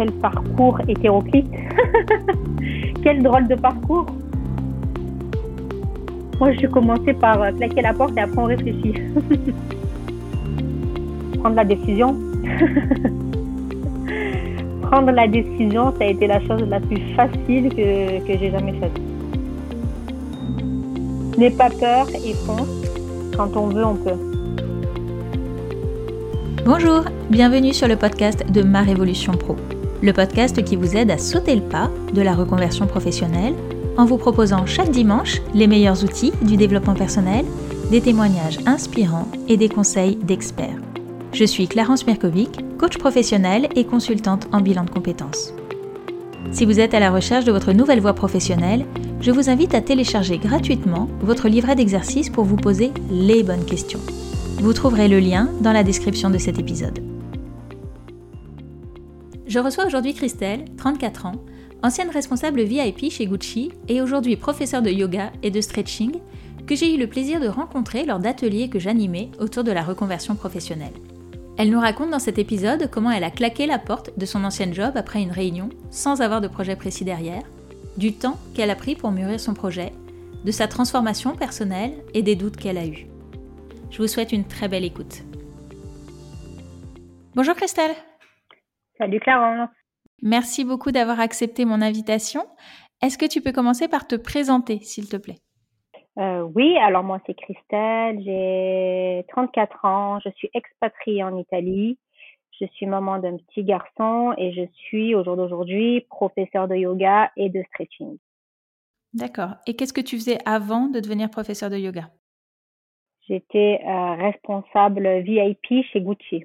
quel 0.00 0.12
parcours 0.12 0.80
hétéroclite. 0.88 1.50
quel 3.02 3.22
drôle 3.22 3.46
de 3.48 3.54
parcours. 3.54 4.06
Moi, 6.38 6.52
je 6.54 6.66
commencé 6.68 7.12
par 7.12 7.42
euh, 7.42 7.52
claquer 7.52 7.82
la 7.82 7.92
porte 7.92 8.16
et 8.16 8.20
après 8.20 8.38
on 8.38 8.44
réfléchit. 8.44 8.94
Prendre 11.40 11.56
la 11.56 11.66
décision. 11.66 12.16
Prendre 14.90 15.12
la 15.12 15.28
décision, 15.28 15.92
ça 15.98 16.04
a 16.04 16.06
été 16.06 16.26
la 16.26 16.40
chose 16.46 16.66
la 16.66 16.80
plus 16.80 17.02
facile 17.14 17.68
que, 17.68 18.26
que 18.26 18.38
j'ai 18.38 18.50
jamais 18.50 18.72
faite. 18.80 18.98
N'aie 21.36 21.50
pas 21.50 21.68
peur 21.68 22.06
et 22.24 22.32
fonce. 22.46 22.70
Quand 23.36 23.54
on 23.54 23.66
veut, 23.66 23.84
on 23.84 23.96
peut. 23.96 24.16
Bonjour, 26.64 27.04
bienvenue 27.30 27.74
sur 27.74 27.88
le 27.88 27.96
podcast 27.96 28.50
de 28.50 28.62
Ma 28.62 28.82
Révolution 28.82 29.32
Pro, 29.32 29.56
le 30.02 30.12
podcast 30.12 30.62
qui 30.64 30.76
vous 30.76 30.96
aide 30.96 31.10
à 31.10 31.18
sauter 31.18 31.54
le 31.54 31.62
pas 31.62 31.90
de 32.14 32.22
la 32.22 32.34
reconversion 32.34 32.86
professionnelle 32.86 33.54
en 33.96 34.04
vous 34.04 34.16
proposant 34.16 34.66
chaque 34.66 34.90
dimanche 34.90 35.42
les 35.54 35.66
meilleurs 35.66 36.04
outils 36.04 36.32
du 36.42 36.56
développement 36.56 36.94
personnel, 36.94 37.44
des 37.90 38.00
témoignages 38.00 38.58
inspirants 38.66 39.28
et 39.48 39.56
des 39.56 39.68
conseils 39.68 40.16
d'experts. 40.16 40.78
Je 41.32 41.44
suis 41.44 41.68
Clarence 41.68 42.06
Mirkovic, 42.06 42.60
coach 42.78 42.98
professionnel 42.98 43.68
et 43.76 43.84
consultante 43.84 44.48
en 44.52 44.60
bilan 44.60 44.84
de 44.84 44.90
compétences. 44.90 45.52
Si 46.52 46.64
vous 46.64 46.80
êtes 46.80 46.94
à 46.94 47.00
la 47.00 47.10
recherche 47.10 47.44
de 47.44 47.52
votre 47.52 47.72
nouvelle 47.72 48.00
voie 48.00 48.14
professionnelle, 48.14 48.86
je 49.20 49.30
vous 49.30 49.50
invite 49.50 49.74
à 49.74 49.82
télécharger 49.82 50.38
gratuitement 50.38 51.08
votre 51.20 51.48
livret 51.48 51.76
d'exercices 51.76 52.30
pour 52.30 52.44
vous 52.44 52.56
poser 52.56 52.90
les 53.10 53.42
bonnes 53.42 53.66
questions. 53.66 54.00
Vous 54.58 54.72
trouverez 54.72 55.08
le 55.08 55.20
lien 55.20 55.50
dans 55.60 55.72
la 55.72 55.84
description 55.84 56.30
de 56.30 56.38
cet 56.38 56.58
épisode. 56.58 57.09
Je 59.50 59.58
reçois 59.58 59.84
aujourd'hui 59.84 60.14
Christelle, 60.14 60.64
34 60.76 61.26
ans, 61.26 61.32
ancienne 61.82 62.10
responsable 62.10 62.62
VIP 62.62 63.10
chez 63.10 63.26
Gucci 63.26 63.72
et 63.88 64.00
aujourd'hui 64.00 64.36
professeure 64.36 64.80
de 64.80 64.90
yoga 64.90 65.32
et 65.42 65.50
de 65.50 65.60
stretching, 65.60 66.20
que 66.68 66.76
j'ai 66.76 66.94
eu 66.94 66.98
le 66.98 67.08
plaisir 67.08 67.40
de 67.40 67.48
rencontrer 67.48 68.04
lors 68.04 68.20
d'ateliers 68.20 68.68
que 68.68 68.78
j'animais 68.78 69.28
autour 69.40 69.64
de 69.64 69.72
la 69.72 69.82
reconversion 69.82 70.36
professionnelle. 70.36 70.92
Elle 71.58 71.70
nous 71.70 71.80
raconte 71.80 72.10
dans 72.10 72.20
cet 72.20 72.38
épisode 72.38 72.88
comment 72.92 73.10
elle 73.10 73.24
a 73.24 73.32
claqué 73.32 73.66
la 73.66 73.80
porte 73.80 74.16
de 74.16 74.24
son 74.24 74.44
ancienne 74.44 74.72
job 74.72 74.92
après 74.94 75.20
une 75.20 75.32
réunion 75.32 75.70
sans 75.90 76.20
avoir 76.20 76.40
de 76.40 76.46
projet 76.46 76.76
précis 76.76 77.04
derrière, 77.04 77.42
du 77.96 78.12
temps 78.12 78.38
qu'elle 78.54 78.70
a 78.70 78.76
pris 78.76 78.94
pour 78.94 79.10
mûrir 79.10 79.40
son 79.40 79.54
projet, 79.54 79.92
de 80.44 80.52
sa 80.52 80.68
transformation 80.68 81.34
personnelle 81.34 81.94
et 82.14 82.22
des 82.22 82.36
doutes 82.36 82.56
qu'elle 82.56 82.78
a 82.78 82.86
eus. 82.86 83.08
Je 83.90 84.00
vous 84.00 84.06
souhaite 84.06 84.30
une 84.30 84.44
très 84.44 84.68
belle 84.68 84.84
écoute. 84.84 85.24
Bonjour 87.34 87.56
Christelle. 87.56 87.96
Salut 89.00 89.18
Clarence. 89.18 89.70
Merci 90.20 90.62
beaucoup 90.62 90.92
d'avoir 90.92 91.20
accepté 91.20 91.64
mon 91.64 91.80
invitation. 91.80 92.42
Est-ce 93.00 93.16
que 93.16 93.24
tu 93.24 93.40
peux 93.40 93.52
commencer 93.52 93.88
par 93.88 94.06
te 94.06 94.14
présenter, 94.14 94.78
s'il 94.80 95.08
te 95.08 95.16
plaît? 95.16 95.38
Euh, 96.18 96.42
Oui, 96.42 96.76
alors 96.76 97.02
moi 97.02 97.18
c'est 97.24 97.32
Christelle, 97.32 98.22
j'ai 98.22 99.24
34 99.28 99.84
ans, 99.86 100.20
je 100.22 100.28
suis 100.32 100.50
expatriée 100.52 101.24
en 101.24 101.38
Italie, 101.38 101.98
je 102.60 102.66
suis 102.74 102.84
maman 102.84 103.18
d'un 103.18 103.38
petit 103.38 103.64
garçon 103.64 104.34
et 104.36 104.52
je 104.52 104.66
suis 104.74 105.14
au 105.14 105.24
jour 105.24 105.34
d'aujourd'hui 105.34 106.02
professeure 106.10 106.68
de 106.68 106.76
yoga 106.76 107.30
et 107.38 107.48
de 107.48 107.62
stretching. 107.68 108.18
D'accord. 109.14 109.54
Et 109.66 109.76
qu'est-ce 109.76 109.94
que 109.94 110.02
tu 110.02 110.16
faisais 110.16 110.38
avant 110.44 110.88
de 110.88 111.00
devenir 111.00 111.30
professeur 111.30 111.70
de 111.70 111.78
yoga? 111.78 112.10
J'étais 113.26 113.80
euh, 113.82 114.14
responsable 114.16 115.20
VIP 115.20 115.86
chez 115.90 116.02
Gucci. 116.02 116.44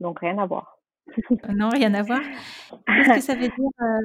Donc 0.00 0.18
rien 0.18 0.38
à 0.38 0.46
voir. 0.46 0.71
Non, 1.54 1.70
rien 1.70 1.94
à 1.94 2.02
voir. 2.02 2.20
Qu'est-ce 2.86 3.14
que 3.14 3.20
ça 3.20 3.34
veut 3.34 3.48
dire 3.48 3.50
euh, 3.82 3.98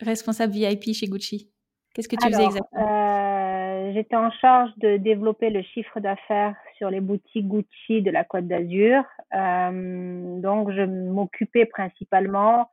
responsable 0.00 0.52
VIP 0.52 0.94
chez 0.94 1.06
Gucci? 1.06 1.50
Qu'est-ce 1.94 2.08
que 2.08 2.16
tu 2.16 2.26
faisais 2.28 2.44
exactement? 2.44 2.86
euh, 2.86 3.92
J'étais 3.92 4.16
en 4.16 4.30
charge 4.30 4.70
de 4.78 4.96
développer 4.96 5.50
le 5.50 5.62
chiffre 5.62 6.00
d'affaires 6.00 6.56
sur 6.76 6.90
les 6.90 7.00
boutiques 7.00 7.46
Gucci 7.46 8.02
de 8.02 8.10
la 8.10 8.24
Côte 8.24 8.48
d'Azur. 8.48 9.04
donc 9.32 10.72
je 10.72 10.84
m'occupais 10.84 11.66
principalement 11.66 12.68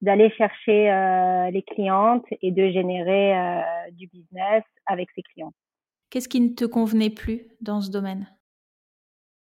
d'aller 0.00 0.30
chercher 0.30 0.90
les 1.52 1.62
clientes 1.62 2.26
et 2.42 2.50
de 2.50 2.68
générer 2.70 3.34
du 3.92 4.08
business 4.08 4.64
avec 4.86 5.08
ces 5.14 5.22
clientes. 5.22 5.54
Qu'est-ce 6.10 6.28
qui 6.28 6.40
ne 6.40 6.54
te 6.54 6.64
convenait 6.64 7.10
plus 7.10 7.46
dans 7.60 7.80
ce 7.80 7.90
domaine? 7.90 8.26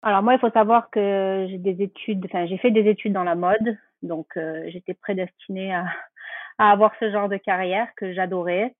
Alors 0.06 0.22
moi, 0.22 0.34
il 0.34 0.38
faut 0.38 0.50
savoir 0.50 0.90
que 0.90 1.46
j'ai 1.48 1.56
des 1.56 1.82
études, 1.82 2.26
enfin 2.26 2.44
j'ai 2.44 2.58
fait 2.58 2.70
des 2.70 2.86
études 2.90 3.14
dans 3.14 3.24
la 3.24 3.34
mode, 3.34 3.78
donc 4.02 4.26
euh, 4.36 4.68
j'étais 4.68 4.92
prédestinée 4.92 5.74
à, 5.74 5.86
à, 6.58 6.72
avoir 6.72 6.92
ce 7.00 7.10
genre 7.10 7.30
de 7.30 7.38
carrière 7.38 7.88
que 7.96 8.12
j'adorais. 8.12 8.74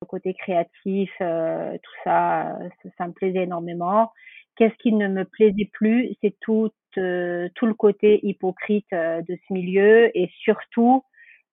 Le 0.00 0.06
côté 0.06 0.32
créatif, 0.32 1.10
euh, 1.20 1.76
tout 1.76 1.92
ça, 2.04 2.58
ça, 2.96 3.06
me 3.06 3.12
plaisait 3.12 3.42
énormément. 3.42 4.12
Qu'est-ce 4.56 4.74
qui 4.76 4.94
ne 4.94 5.08
me 5.08 5.26
plaisait 5.26 5.68
plus, 5.74 6.16
c'est 6.22 6.34
tout, 6.40 6.70
euh, 6.96 7.50
tout 7.54 7.66
le 7.66 7.74
côté 7.74 8.26
hypocrite 8.26 8.90
de 8.92 9.38
ce 9.46 9.52
milieu 9.52 10.10
et 10.16 10.30
surtout 10.40 11.04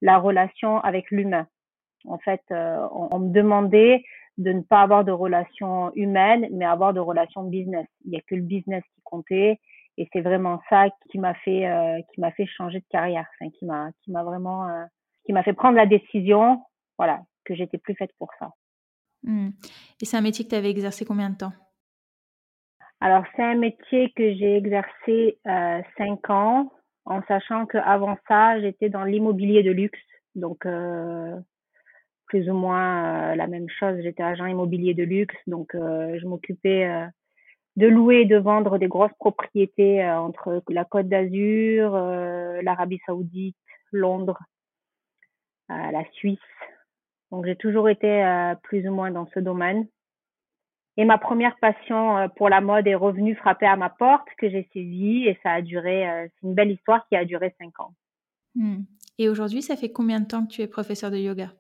la 0.02 0.18
relation 0.18 0.80
avec 0.80 1.12
l'humain. 1.12 1.46
En 2.06 2.20
fait, 2.20 2.42
on, 2.52 3.10
on, 3.12 3.20
me 3.20 3.34
demandait 3.34 4.02
de 4.40 4.54
ne 4.54 4.62
pas 4.62 4.82
avoir 4.82 5.04
de 5.04 5.12
relations 5.12 5.92
humaines, 5.96 6.48
mais 6.52 6.66
avoir 6.66 6.94
de 6.94 7.02
relations 7.02 7.44
business. 7.44 7.86
Il 8.06 8.12
n'y 8.12 8.18
a 8.18 8.22
que 8.22 8.36
le 8.36 8.42
business 8.42 8.84
qui 8.96 9.02
comptait, 9.04 9.60
et 9.98 10.10
c'est 10.14 10.22
vraiment 10.22 10.62
ça 10.70 10.86
qui 11.12 11.20
m'a 11.20 11.34
fait 11.36 11.68
euh, 11.68 12.00
qui 12.14 12.22
m'a 12.22 12.32
fait 12.32 12.46
changer 12.46 12.80
de 12.80 12.86
carrière, 12.90 13.28
enfin, 13.36 13.52
qui 13.52 13.66
m'a 13.66 13.92
qui 14.02 14.12
m'a 14.12 14.24
vraiment 14.24 14.68
euh, 14.70 14.86
qui 15.26 15.34
m'a 15.34 15.44
fait 15.44 15.54
prendre 15.54 15.76
la 15.76 15.86
décision, 15.86 16.64
voilà, 16.98 17.20
que 17.44 17.54
j'étais 17.54 17.78
plus 17.78 17.96
faite 17.96 18.12
pour 18.18 18.30
ça. 18.40 18.52
Mmh. 19.24 19.50
Et 20.02 20.06
c'est 20.06 20.16
un 20.16 20.22
métier 20.22 20.46
que 20.46 20.52
tu 20.52 20.56
avais 20.56 20.72
exercé 20.72 21.04
combien 21.04 21.30
de 21.30 21.36
temps? 21.36 21.54
Alors 23.02 23.26
c'est 23.36 23.44
un 23.44 23.56
métier 23.56 24.12
que 24.16 24.34
j'ai 24.36 24.56
exercé 24.56 25.38
euh, 25.48 25.82
cinq 25.98 26.30
ans, 26.30 26.72
en 27.04 27.22
sachant 27.28 27.66
qu'avant 27.66 28.18
ça 28.30 28.62
j'étais 28.62 28.88
dans 28.88 29.04
l'immobilier 29.04 29.64
de 29.64 29.72
luxe, 29.72 30.00
donc 30.36 30.66
euh, 30.66 31.36
plus 32.30 32.50
ou 32.50 32.54
moins 32.54 33.32
euh, 33.32 33.36
la 33.36 33.48
même 33.48 33.68
chose. 33.68 34.00
J'étais 34.02 34.24
agent 34.24 34.46
immobilier 34.46 34.94
de 34.94 35.04
luxe, 35.04 35.36
donc 35.48 35.76
euh, 35.76 36.18
je 36.20 36.26
m'occupais 36.26 36.86
euh, 36.86 37.06
de 37.76 37.88
louer 37.88 38.22
et 38.22 38.26
de 38.26 38.38
vendre 38.38 38.78
des 38.78 38.88
grosses 38.88 39.18
propriétés 39.20 40.06
entre 40.10 40.64
la 40.70 40.86
Côte 40.86 41.08
d'Azur, 41.08 41.92
l'Arabie 42.62 43.00
Saoudite, 43.06 43.56
Londres, 43.92 44.40
la 45.70 46.04
Suisse. 46.14 46.40
Donc 47.32 47.46
j'ai 47.46 47.56
toujours 47.56 47.88
été 47.88 48.54
plus 48.64 48.86
ou 48.86 48.92
moins 48.92 49.12
dans 49.12 49.30
ce 49.34 49.40
domaine. 49.40 49.88
Et 50.98 51.06
ma 51.06 51.18
première 51.18 51.56
passion 51.60 52.30
pour 52.36 52.50
la 52.50 52.60
mode 52.60 52.86
est 52.86 52.96
revenue 52.96 53.36
frapper 53.36 53.68
à 53.68 53.78
ma 53.78 53.90
porte, 53.90 54.28
que 54.38 54.50
j'ai 54.50 54.68
saisie, 54.74 55.28
et 55.28 55.40
ça 55.42 55.52
a 55.52 55.62
duré, 55.62 56.06
c'est 56.26 56.48
une 56.48 56.56
belle 56.56 56.72
histoire 56.72 57.08
qui 57.08 57.16
a 57.16 57.24
duré 57.24 57.56
cinq 57.62 57.80
ans. 57.80 57.94
Hmm. 58.56 58.82
Et 59.20 59.30
aujourd'hui, 59.30 59.62
ça 59.62 59.78
fait 59.78 59.92
combien 59.92 60.20
de 60.20 60.26
temps 60.26 60.46
que 60.46 60.52
tu 60.52 60.62
es 60.62 60.68
professeur 60.68 61.12
de 61.12 61.18
yoga? 61.18 61.54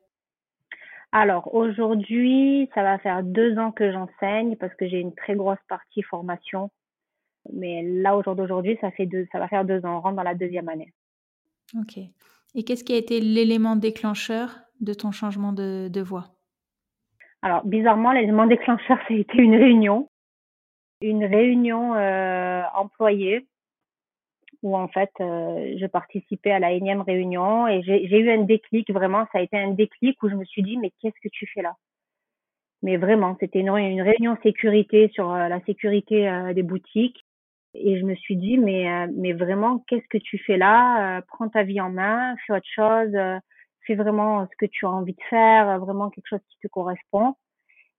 Alors 1.12 1.53
aujourd'hui, 1.56 2.70
ça 2.75 2.84
va 2.84 3.00
faire 3.00 3.24
deux 3.24 3.58
ans 3.58 3.72
que 3.72 3.92
j'enseigne 3.92 4.56
parce 4.58 4.74
que 4.75 4.88
j'ai 4.88 5.00
une 5.00 5.16
très 5.16 5.36
grosse 5.36 5.59
partie 5.68 6.03
formation. 6.03 6.70
Mais 7.52 7.81
là, 7.84 8.16
au 8.16 8.24
jour 8.24 8.36
d'aujourd'hui, 8.36 8.78
ça 8.80 8.92
fait 8.92 9.08
deux, 9.08 9.28
ça 9.31 9.40
va 9.40 9.48
faire 9.48 9.66
deux 9.66 9.84
ans. 9.86 9.98
On 9.98 10.02
rentre 10.02 10.18
dans 10.18 10.24
la 10.24 10.36
deuxième 10.36 10.69
année. 10.69 10.94
Ok. 11.75 11.98
Et 12.56 12.64
qu'est-ce 12.64 12.84
qui 12.84 12.94
a 12.94 12.98
été 12.98 13.22
l'élément 13.22 13.75
déclencheur 13.75 14.59
de 14.81 14.94
ton 14.94 15.12
changement 15.12 15.53
de, 15.53 15.88
de 15.88 16.02
voie? 16.02 16.28
Alors 17.42 17.66
bizarrement, 17.66 18.12
l'élément 18.12 18.45
déclencheur, 18.45 18.98
ça 19.07 19.13
a 19.13 19.18
été 19.18 19.38
une 19.38 19.56
réunion, 19.56 20.10
une 21.01 21.25
réunion 21.25 21.95
euh, 21.95 22.62
employée 22.75 23.48
où 24.63 24.75
en 24.75 24.88
fait 24.88 25.11
euh, 25.21 25.75
je 25.79 25.85
participais 25.85 26.51
à 26.51 26.59
la 26.59 26.71
énième 26.71 27.01
réunion 27.01 27.67
et 27.67 27.81
j'ai 27.83 28.19
eu 28.19 28.31
un 28.31 28.44
déclic 28.44 28.91
vraiment 28.91 29.25
ça 29.31 29.39
a 29.39 29.41
été 29.41 29.57
un 29.57 29.71
déclic 29.71 30.21
où 30.23 30.29
je 30.29 30.35
me 30.35 30.45
suis 30.45 30.63
dit 30.63 30.77
mais 30.77 30.91
qu'est-ce 31.01 31.19
que 31.21 31.29
tu 31.31 31.47
fais 31.53 31.61
là? 31.61 31.75
Mais 32.81 32.97
vraiment 32.97 33.38
c'était 33.39 33.59
une, 33.59 33.69
réunion 33.69 34.38
sécurité 34.44 35.09
sur 35.13 35.31
euh, 35.31 35.47
la 35.47 35.61
sécurité 35.61 36.29
euh, 36.29 36.53
des 36.53 36.63
boutiques 36.63 37.25
et 37.73 38.00
je 38.00 38.06
me 38.06 38.15
suis 38.15 38.35
dit 38.35 38.57
mais 38.57 39.07
mais 39.15 39.33
vraiment 39.33 39.79
qu'est-ce 39.88 40.07
que 40.09 40.17
tu 40.17 40.38
fais 40.39 40.57
là? 40.57 41.21
Prends 41.27 41.50
ta 41.50 41.63
vie 41.63 41.79
en 41.79 41.89
main 41.89 42.35
fais 42.45 42.53
autre 42.53 42.67
chose 42.73 43.15
fais 43.85 43.95
vraiment 43.95 44.45
ce 44.45 44.56
que 44.57 44.65
tu 44.65 44.85
as 44.85 44.89
envie 44.89 45.13
de 45.13 45.23
faire 45.29 45.79
vraiment 45.79 46.09
quelque 46.09 46.27
chose 46.27 46.41
qui 46.50 46.57
te 46.61 46.67
correspond. 46.67 47.35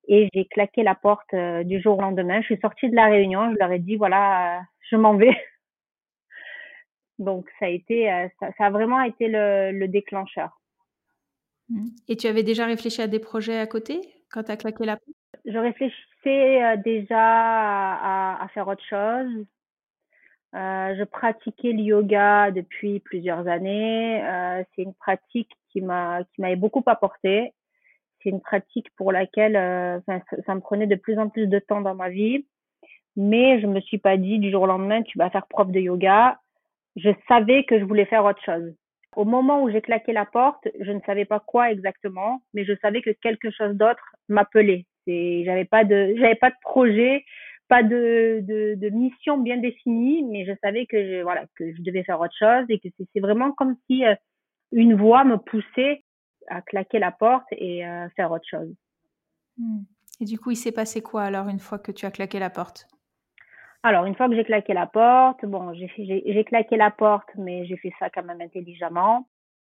Et 0.08 0.28
j'ai 0.34 0.44
claqué 0.46 0.82
la 0.82 0.94
porte 0.94 1.34
du 1.64 1.80
jour 1.80 1.98
au 1.98 2.02
lendemain. 2.02 2.40
Je 2.40 2.46
suis 2.46 2.58
sortie 2.60 2.90
de 2.90 2.96
la 2.96 3.06
réunion 3.06 3.52
je 3.52 3.58
leur 3.58 3.72
ai 3.72 3.78
dit 3.78 3.96
voilà 3.96 4.60
je 4.90 4.96
m'en 4.96 5.14
vais 5.14 5.36
Donc 7.20 7.46
ça 7.58 7.66
a 7.66 7.68
été, 7.68 8.10
euh, 8.10 8.26
ça, 8.40 8.66
a 8.66 8.70
vraiment 8.70 9.02
été 9.02 9.28
le, 9.28 9.86
déclencheur. 9.86 10.58
Mmh. 11.68 11.88
Et 12.08 12.16
tu 12.16 12.26
avais 12.26 12.42
déjà 12.42 12.64
réfléchi 12.64 13.02
à 13.02 13.06
des 13.06 13.20
projets 13.20 13.58
à 13.58 13.66
côté 13.66 14.00
quand 14.32 14.42
tu 14.44 14.50
as 14.50 14.56
claqué 14.56 14.86
la 14.86 14.96
porte? 14.96 15.16
Je 15.44 15.58
réfléchissais 15.58 16.64
euh, 16.64 16.76
déjà 16.78 17.20
à, 17.20 18.48
faire 18.54 18.66
autre 18.66 18.84
chose. 18.88 19.46
Euh, 20.54 20.96
je 20.98 21.04
pratiquais 21.04 21.72
le 21.72 21.82
yoga 21.82 22.50
depuis 22.50 23.00
plusieurs 23.00 23.46
années. 23.46 24.24
Euh, 24.24 24.64
c'est 24.74 24.82
une 24.82 24.94
pratique 24.94 25.50
qui 25.70 25.82
m'a 25.82 26.24
qui 26.24 26.40
m'avait 26.40 26.56
beaucoup 26.56 26.82
apporté. 26.86 27.52
C'est 28.22 28.30
une 28.30 28.40
pratique 28.40 28.88
pour 28.96 29.12
laquelle 29.12 29.56
euh, 29.56 30.00
ça, 30.06 30.20
ça, 30.46 30.54
me 30.54 30.60
prenait 30.60 30.86
de 30.86 30.96
plus 30.96 31.18
en 31.18 31.28
plus 31.28 31.46
de 31.46 31.58
temps 31.58 31.82
dans 31.82 31.94
ma 31.94 32.08
vie. 32.08 32.46
Mais 33.14 33.60
je 33.60 33.66
me 33.66 33.80
suis 33.80 33.98
pas 33.98 34.16
dit 34.16 34.38
du 34.38 34.50
jour 34.50 34.62
au 34.62 34.66
lendemain 34.66 35.02
tu 35.02 35.18
vas 35.18 35.30
faire 35.30 35.46
prof 35.46 35.68
de 35.70 35.80
yoga. 35.80 36.40
Je 36.96 37.10
savais 37.28 37.64
que 37.64 37.78
je 37.78 37.84
voulais 37.84 38.06
faire 38.06 38.24
autre 38.24 38.42
chose. 38.44 38.74
Au 39.16 39.24
moment 39.24 39.62
où 39.62 39.70
j'ai 39.70 39.80
claqué 39.80 40.12
la 40.12 40.24
porte, 40.24 40.68
je 40.78 40.92
ne 40.92 41.00
savais 41.00 41.24
pas 41.24 41.40
quoi 41.40 41.70
exactement, 41.70 42.42
mais 42.54 42.64
je 42.64 42.74
savais 42.80 43.02
que 43.02 43.10
quelque 43.10 43.50
chose 43.50 43.74
d'autre 43.74 44.14
m'appelait. 44.28 44.86
C'est, 45.06 45.42
j'avais 45.44 45.64
pas 45.64 45.84
de, 45.84 46.14
j'avais 46.16 46.36
pas 46.36 46.50
de 46.50 46.56
projet, 46.62 47.24
pas 47.68 47.82
de, 47.82 48.40
de, 48.42 48.74
de, 48.76 48.88
mission 48.90 49.38
bien 49.38 49.56
définie, 49.56 50.24
mais 50.24 50.44
je 50.44 50.52
savais 50.62 50.86
que 50.86 51.02
je, 51.02 51.22
voilà, 51.22 51.46
que 51.56 51.74
je 51.74 51.82
devais 51.82 52.04
faire 52.04 52.20
autre 52.20 52.36
chose 52.38 52.66
et 52.68 52.78
que 52.78 52.88
c'est 52.98 53.20
vraiment 53.20 53.52
comme 53.52 53.76
si 53.86 54.04
euh, 54.04 54.14
une 54.72 54.94
voix 54.94 55.24
me 55.24 55.38
poussait 55.38 56.04
à 56.48 56.62
claquer 56.62 56.98
la 56.98 57.12
porte 57.12 57.46
et 57.52 57.86
euh, 57.86 58.08
faire 58.16 58.30
autre 58.30 58.46
chose. 58.48 58.72
Hmm. 59.56 59.82
Et 60.20 60.24
du 60.24 60.38
coup, 60.38 60.50
il 60.50 60.56
s'est 60.56 60.72
passé 60.72 61.00
quoi 61.00 61.22
alors 61.22 61.48
une 61.48 61.60
fois 61.60 61.78
que 61.78 61.92
tu 61.92 62.06
as 62.06 62.10
claqué 62.10 62.38
la 62.38 62.50
porte? 62.50 62.86
Alors, 63.82 64.04
une 64.04 64.14
fois 64.14 64.28
que 64.28 64.34
j'ai 64.34 64.44
claqué 64.44 64.74
la 64.74 64.86
porte, 64.86 65.44
bon, 65.46 65.72
j'ai 65.74 66.44
claqué 66.44 66.76
la 66.76 66.90
porte, 66.90 67.28
mais 67.36 67.64
j'ai 67.64 67.78
fait 67.78 67.92
ça 67.98 68.10
quand 68.10 68.22
même 68.22 68.40
intelligemment. 68.40 69.26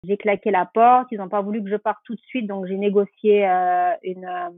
J'ai 0.04 0.16
claqué 0.16 0.50
la 0.50 0.64
porte, 0.64 1.08
ils 1.10 1.18
n'ont 1.18 1.28
pas 1.28 1.42
voulu 1.42 1.62
que 1.62 1.68
je 1.68 1.76
parte 1.76 1.98
tout 2.04 2.14
de 2.14 2.20
suite, 2.20 2.46
donc 2.46 2.66
j'ai 2.66 2.76
négocié 2.76 3.46
euh, 3.48 3.92
une 4.02 4.24
euh, 4.24 4.48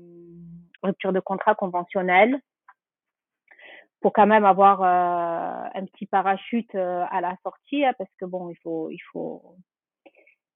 rupture 0.82 1.12
de 1.12 1.20
contrat 1.20 1.54
conventionnelle 1.54 2.38
pour 4.00 4.12
quand 4.12 4.26
même 4.26 4.44
avoir 4.44 4.82
euh, 4.82 5.68
un 5.74 5.84
petit 5.86 6.06
parachute 6.06 6.74
euh, 6.74 7.04
à 7.10 7.20
la 7.20 7.36
sortie, 7.42 7.84
hein, 7.84 7.92
parce 7.98 8.10
que 8.18 8.26
bon, 8.26 8.50
il 8.50 8.56
faut, 8.62 8.90
il 8.90 9.00
faut, 9.12 9.56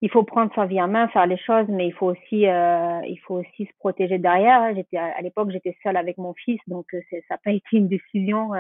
il 0.05 0.11
faut 0.11 0.23
prendre 0.23 0.55
sa 0.55 0.67
vie 0.67 0.81
en 0.83 0.89
main, 0.89 1.09
faire 1.09 1.27
les 1.27 1.39
choses, 1.39 1.67
mais 1.69 1.87
il 1.87 1.93
faut 1.93 2.07
aussi, 2.07 2.47
euh, 2.47 3.01
il 3.07 3.19
faut 3.27 3.37
aussi 3.37 3.65
se 3.65 3.73
protéger 3.79 4.19
derrière. 4.19 4.61
Hein. 4.61 4.75
J'étais 4.75 4.99
à 4.99 5.21
l'époque, 5.23 5.51
j'étais 5.51 5.77
seule 5.83 5.97
avec 5.97 6.19
mon 6.19 6.35
fils, 6.35 6.61
donc 6.67 6.87
ça 6.91 7.17
n'a 7.31 7.39
pas 7.39 7.53
été 7.53 7.77
une 7.77 7.89
décision 7.89 8.51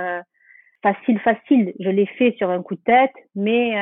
facile, 0.82 1.18
facile. 1.20 1.74
Je 1.80 1.90
l'ai 1.90 2.06
fait 2.06 2.34
sur 2.38 2.50
un 2.50 2.62
coup 2.62 2.76
de 2.76 2.82
tête, 2.82 3.14
mais 3.34 3.72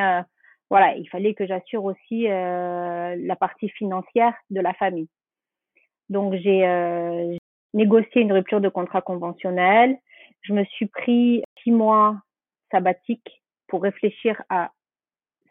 voilà, 0.69 0.95
il 0.97 1.07
fallait 1.09 1.33
que 1.33 1.45
j'assure 1.47 1.85
aussi 1.85 2.23
la 2.23 3.35
partie 3.39 3.69
financière 3.69 4.33
de 4.49 4.59
la 4.59 4.73
famille. 4.73 5.07
Donc 6.09 6.33
j'ai 6.35 7.37
négocié 7.73 8.21
une 8.21 8.33
rupture 8.33 8.61
de 8.61 8.69
contrat 8.69 9.01
conventionnel 9.01 9.97
je 10.43 10.53
me 10.53 10.63
suis 10.65 10.87
pris 10.87 11.43
six 11.63 11.71
mois 11.71 12.21
sabbatiques 12.71 13.41
pour 13.67 13.81
réfléchir 13.81 14.41
à 14.49 14.71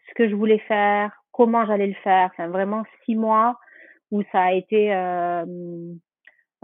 ce 0.08 0.14
que 0.14 0.28
je 0.28 0.34
voulais 0.34 0.58
faire, 0.58 1.21
comment 1.32 1.66
j'allais 1.66 1.88
le 1.88 1.94
faire. 2.04 2.30
Enfin, 2.32 2.48
vraiment 2.48 2.84
six 3.04 3.16
mois 3.16 3.58
où 4.10 4.22
ça 4.30 4.42
a 4.42 4.52
été 4.52 4.94
euh, 4.94 5.44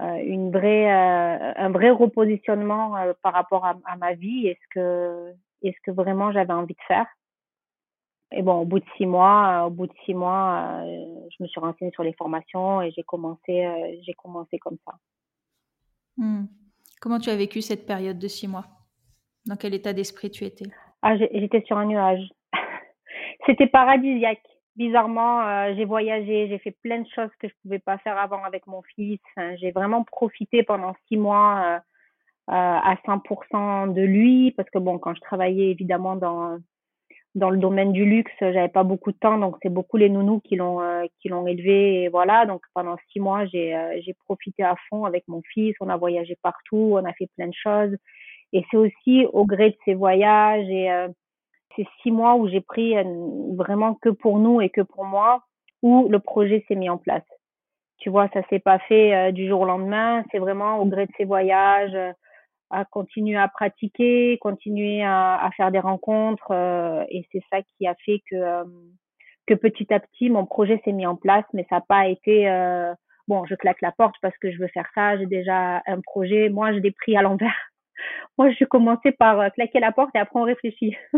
euh 0.01 0.17
une 0.17 0.51
vraie, 0.53 0.93
euh, 0.93 1.53
un 1.57 1.71
vrai 1.71 1.91
repositionnement 1.91 2.97
euh, 2.97 3.15
par 3.23 3.33
rapport 3.33 3.65
à, 3.65 3.77
à, 3.87 3.97
ma 3.97 4.15
vie 4.15 4.47
et 4.47 4.59
ce 4.63 4.69
que, 4.75 5.33
est-ce 5.63 5.77
que 5.83 5.91
vraiment 5.91 6.31
j'avais 6.31 6.53
envie 6.53 6.75
de 6.75 6.87
faire. 6.87 7.07
Et 8.31 8.43
bon, 8.43 8.61
au 8.61 8.65
bout 8.67 8.79
de 8.81 8.85
six 8.99 9.07
mois, 9.07 9.65
au 9.67 9.71
bout 9.71 9.87
de 9.87 9.95
six 10.05 10.13
mois, 10.13 10.83
je 10.85 11.43
me 11.43 11.49
suis 11.49 11.61
renseignée 11.61 11.91
sur 11.93 12.03
les 12.03 12.13
formations 12.13 12.83
et 12.83 12.91
j'ai 12.91 13.03
commencé, 13.03 13.67
j'ai 14.03 14.13
commencé 14.13 14.59
comme 14.59 14.77
ça. 14.85 14.93
Mmh. 16.19 16.45
Comment 17.01 17.21
tu 17.21 17.31
as 17.31 17.37
vécu 17.37 17.63
cette 17.63 17.87
période 17.87 18.19
de 18.19 18.29
six 18.29 18.47
mois? 18.47 18.67
Dans 19.47 19.57
quel 19.57 19.73
état 19.73 19.95
d'esprit 19.95 20.31
tu 20.31 20.45
étais? 20.45 20.67
Ah, 21.01 21.17
J'étais 21.17 21.63
sur 21.63 21.79
un 21.79 21.87
nuage. 21.87 22.29
C'était 23.47 23.67
paradisiaque. 23.67 24.45
Bizarrement, 24.79 25.43
euh, 25.43 25.75
j'ai 25.77 25.85
voyagé, 25.85 26.47
j'ai 26.49 26.59
fait 26.59 26.71
plein 26.71 27.01
de 27.01 27.09
choses 27.13 27.31
que 27.41 27.49
je 27.49 27.55
pouvais 27.63 27.81
pas 27.81 27.99
faire 27.99 28.17
avant 28.17 28.45
avec 28.45 28.65
mon 28.69 28.81
fils. 28.95 29.19
j'ai 29.61 29.73
vraiment 29.73 30.05
profité 30.05 30.63
pendant 30.63 30.95
six 31.09 31.17
mois 31.17 31.81
euh, 32.49 32.55
euh, 32.55 32.79
à 32.93 32.95
100% 33.05 33.93
de 33.93 34.03
lui 34.03 34.53
parce 34.53 34.71
que 34.71 34.79
bon, 34.79 34.99
quand 35.01 35.15
je 35.17 35.21
travaillais 35.21 35.71
évidemment 35.73 36.15
dans 36.15 36.59
dans 37.35 37.51
le 37.51 37.59
domaine 37.59 37.93
du 37.93 38.05
luxe, 38.05 38.33
j'avais 38.41 38.69
pas 38.69 38.85
beaucoup 38.85 39.13
de 39.13 39.19
temps, 39.19 39.39
donc 39.39 39.57
c'est 39.63 39.69
beaucoup 39.69 39.97
les 39.97 40.09
nounous 40.09 40.41
qui 40.41 40.55
l'ont 40.57 40.81
qui 41.21 41.29
l'ont 41.29 41.47
élevé 41.49 42.05
et 42.05 42.09
voilà. 42.09 42.47
Donc 42.47 42.63
pendant 42.73 42.97
six 43.13 43.19
mois, 43.21 43.47
j'ai 43.47 44.15
profité 44.27 44.63
à 44.63 44.77
fond 44.89 45.05
avec 45.07 45.25
mon 45.27 45.43
fils. 45.53 45.75
On 45.81 45.89
a 45.89 45.97
voyagé 45.97 46.37
partout, 46.43 46.93
on 46.93 47.05
a 47.05 47.13
fait 47.15 47.29
plein 47.37 47.49
de 47.49 47.55
choses. 47.55 47.97
Et 48.53 48.65
c'est 48.71 48.77
aussi 48.77 49.27
au 49.33 49.45
gré 49.45 49.71
de 49.71 49.77
ces 49.85 49.95
voyages 49.95 50.69
et 50.69 50.89
ces 51.79 51.87
six 52.03 52.11
mois 52.11 52.35
où 52.35 52.49
j'ai 52.49 52.61
pris 52.61 52.95
vraiment 53.57 53.95
que 53.95 54.11
pour 54.11 54.39
nous 54.39 54.61
et 54.61 54.69
que 54.69 54.81
pour 54.83 55.05
moi, 55.05 55.43
où 55.83 56.09
le 56.09 56.19
projet 56.19 56.65
s'est 56.69 56.75
mis 56.75 56.91
en 56.91 56.99
place. 56.99 57.25
Tu 57.99 58.11
vois, 58.11 58.29
ça 58.35 58.43
s'est 58.51 58.59
pas 58.59 58.79
fait 58.81 59.33
du 59.33 59.49
jour 59.49 59.63
au 59.63 59.65
lendemain. 59.65 60.25
C'est 60.31 60.39
vraiment 60.39 60.79
au 60.79 60.85
gré 60.85 61.07
de 61.07 61.13
ces 61.17 61.25
voyages 61.25 61.97
à 62.71 62.85
continuer 62.85 63.37
à 63.37 63.49
pratiquer, 63.49 64.39
continuer 64.39 65.03
à, 65.03 65.49
faire 65.57 65.71
des 65.71 65.79
rencontres. 65.79 66.51
Euh, 66.51 67.05
et 67.09 67.27
c'est 67.33 67.43
ça 67.51 67.63
qui 67.63 67.87
a 67.87 67.95
fait 68.05 68.21
que, 68.31 68.37
euh, 68.37 68.65
que 69.47 69.55
petit 69.55 69.93
à 69.93 70.01
petit, 70.01 70.31
mon 70.31 70.47
projet 70.47 70.81
s'est 70.85 70.93
mis 70.93 71.07
en 71.07 71.17
place, 71.17 71.45
mais 71.55 71.67
ça 71.71 71.77
n'a 71.77 71.81
pas 71.83 72.09
été, 72.09 72.49
euh, 72.49 72.93
bon, 73.27 73.45
je 73.47 73.55
claque 73.55 73.81
la 73.81 73.93
porte 73.93 74.17
parce 74.21 74.37
que 74.39 74.51
je 74.51 74.59
veux 74.59 74.69
faire 74.69 74.89
ça, 74.95 75.17
j'ai 75.17 75.27
déjà 75.27 75.83
un 75.87 76.01
projet. 76.03 76.49
Moi, 76.49 76.73
je 76.73 76.79
l'ai 76.79 76.93
pris 76.93 77.17
à 77.17 77.23
l'envers. 77.23 77.71
Moi, 78.37 78.51
je 78.53 78.65
commençais 78.65 79.13
par 79.13 79.53
claquer 79.53 79.81
la 79.81 79.93
porte 79.93 80.15
et 80.15 80.19
après 80.19 80.39
on 80.39 80.45
réfléchit. 80.45 80.97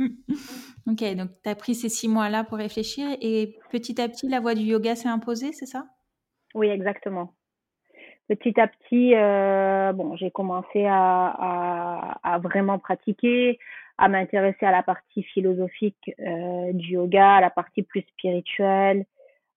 ok, 0.00 1.14
donc 1.16 1.30
tu 1.42 1.50
as 1.50 1.54
pris 1.54 1.74
ces 1.74 1.88
six 1.88 2.08
mois-là 2.08 2.44
pour 2.44 2.58
réfléchir 2.58 3.06
et 3.20 3.58
petit 3.70 4.00
à 4.00 4.08
petit, 4.08 4.28
la 4.28 4.40
voie 4.40 4.54
du 4.54 4.62
yoga 4.62 4.94
s'est 4.94 5.08
imposée, 5.08 5.52
c'est 5.52 5.66
ça? 5.66 5.86
Oui, 6.54 6.68
exactement. 6.68 7.32
Petit 8.28 8.58
à 8.60 8.66
petit, 8.66 9.14
euh, 9.14 9.92
bon, 9.92 10.16
j'ai 10.16 10.30
commencé 10.30 10.84
à, 10.84 11.28
à, 11.28 12.18
à, 12.34 12.38
vraiment 12.38 12.78
pratiquer, 12.78 13.58
à 13.98 14.08
m'intéresser 14.08 14.66
à 14.66 14.72
la 14.72 14.82
partie 14.82 15.22
philosophique 15.22 16.12
euh, 16.18 16.72
du 16.72 16.94
yoga, 16.94 17.36
à 17.36 17.40
la 17.40 17.50
partie 17.50 17.82
plus 17.82 18.00
spirituelle, 18.00 19.06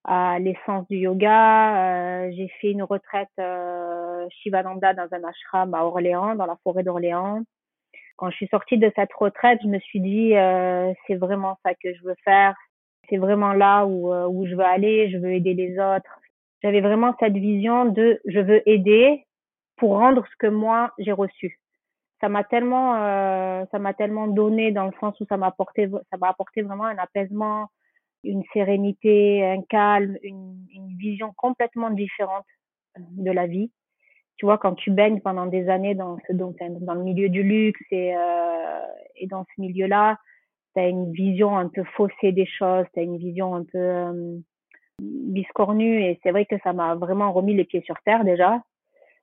à 0.04 0.38
l'essence 0.38 0.86
du 0.88 0.96
yoga. 0.96 2.24
Euh, 2.26 2.32
j'ai 2.36 2.48
fait 2.60 2.70
une 2.70 2.82
retraite 2.82 3.28
euh, 3.38 4.26
Shivananda 4.30 4.94
dans 4.94 5.08
un 5.12 5.24
ashram 5.24 5.74
à 5.74 5.84
Orléans, 5.84 6.34
dans 6.34 6.46
la 6.46 6.56
forêt 6.62 6.82
d'Orléans. 6.82 7.42
Quand 8.16 8.30
je 8.30 8.36
suis 8.36 8.48
sortie 8.48 8.78
de 8.78 8.92
cette 8.96 9.12
retraite, 9.14 9.60
je 9.62 9.68
me 9.68 9.78
suis 9.78 10.00
dit, 10.00 10.36
euh, 10.36 10.92
c'est 11.06 11.16
vraiment 11.16 11.58
ça 11.64 11.74
que 11.74 11.94
je 11.94 12.02
veux 12.02 12.16
faire. 12.24 12.54
C'est 13.08 13.16
vraiment 13.16 13.52
là 13.52 13.86
où, 13.86 14.12
euh, 14.12 14.26
où 14.28 14.46
je 14.46 14.54
veux 14.54 14.64
aller. 14.64 15.10
Je 15.10 15.18
veux 15.18 15.32
aider 15.32 15.54
les 15.54 15.78
autres 15.78 16.20
j'avais 16.62 16.80
vraiment 16.80 17.14
cette 17.20 17.34
vision 17.34 17.86
de 17.86 18.20
je 18.26 18.40
veux 18.40 18.68
aider 18.68 19.26
pour 19.76 19.92
rendre 19.92 20.24
ce 20.26 20.36
que 20.38 20.46
moi 20.46 20.92
j'ai 20.98 21.12
reçu. 21.12 21.58
Ça 22.20 22.28
m'a 22.28 22.44
tellement, 22.44 22.96
euh, 22.96 23.64
ça 23.70 23.78
m'a 23.78 23.94
tellement 23.94 24.26
donné 24.26 24.72
dans 24.72 24.84
le 24.84 24.92
sens 25.00 25.18
où 25.20 25.26
ça 25.26 25.38
m'a 25.38 25.46
apporté, 25.46 25.88
ça 26.10 26.18
m'a 26.18 26.28
apporté 26.28 26.62
vraiment 26.62 26.84
un 26.84 26.98
apaisement, 26.98 27.68
une 28.24 28.42
sérénité, 28.52 29.44
un 29.44 29.62
calme, 29.62 30.16
une, 30.22 30.58
vision 30.98 31.32
complètement 31.34 31.88
différente 31.88 32.44
euh, 32.98 33.02
de 33.12 33.30
la 33.30 33.46
vie. 33.46 33.70
Tu 34.36 34.44
vois, 34.44 34.58
quand 34.58 34.74
tu 34.74 34.90
baignes 34.90 35.20
pendant 35.20 35.46
des 35.46 35.70
années 35.70 35.94
dans 35.94 36.18
ce, 36.26 36.34
dans, 36.34 36.52
dans 36.58 36.94
le 36.94 37.02
milieu 37.02 37.30
du 37.30 37.42
luxe 37.42 37.80
et, 37.90 38.14
euh, 38.14 38.80
dans 39.30 39.44
ce 39.44 39.60
milieu-là, 39.62 40.18
tu 40.74 40.80
as 40.82 40.88
une 40.88 41.10
vision 41.12 41.56
un 41.56 41.68
peu 41.68 41.84
faussée 41.96 42.32
des 42.32 42.44
choses, 42.44 42.84
tu 42.92 43.00
as 43.00 43.02
une 43.02 43.16
vision 43.16 43.54
un 43.54 43.64
peu 43.64 43.78
euh, 43.78 44.38
biscornu 45.00 46.02
et 46.02 46.20
c'est 46.22 46.32
vrai 46.32 46.44
que 46.44 46.58
ça 46.62 46.74
m'a 46.74 46.94
vraiment 46.96 47.32
remis 47.32 47.54
les 47.54 47.64
pieds 47.64 47.82
sur 47.86 47.96
terre 48.04 48.24
déjà. 48.24 48.62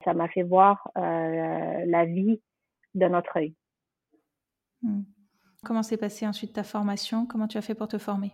Ça 0.03 0.15
m'a 0.15 0.27
fait 0.29 0.43
voir 0.43 0.89
la 0.95 2.05
vie 2.05 2.39
d'un 2.93 3.13
autre 3.13 3.35
œil. 3.35 3.53
Hmm. 4.81 5.01
Comment 5.63 5.83
s'est 5.83 5.97
passée 5.97 6.27
ensuite 6.27 6.53
ta 6.53 6.63
formation? 6.63 7.25
Comment 7.25 7.47
tu 7.47 7.57
as 7.57 7.61
fait 7.61 7.75
pour 7.75 7.87
te 7.87 7.97
former? 7.97 8.31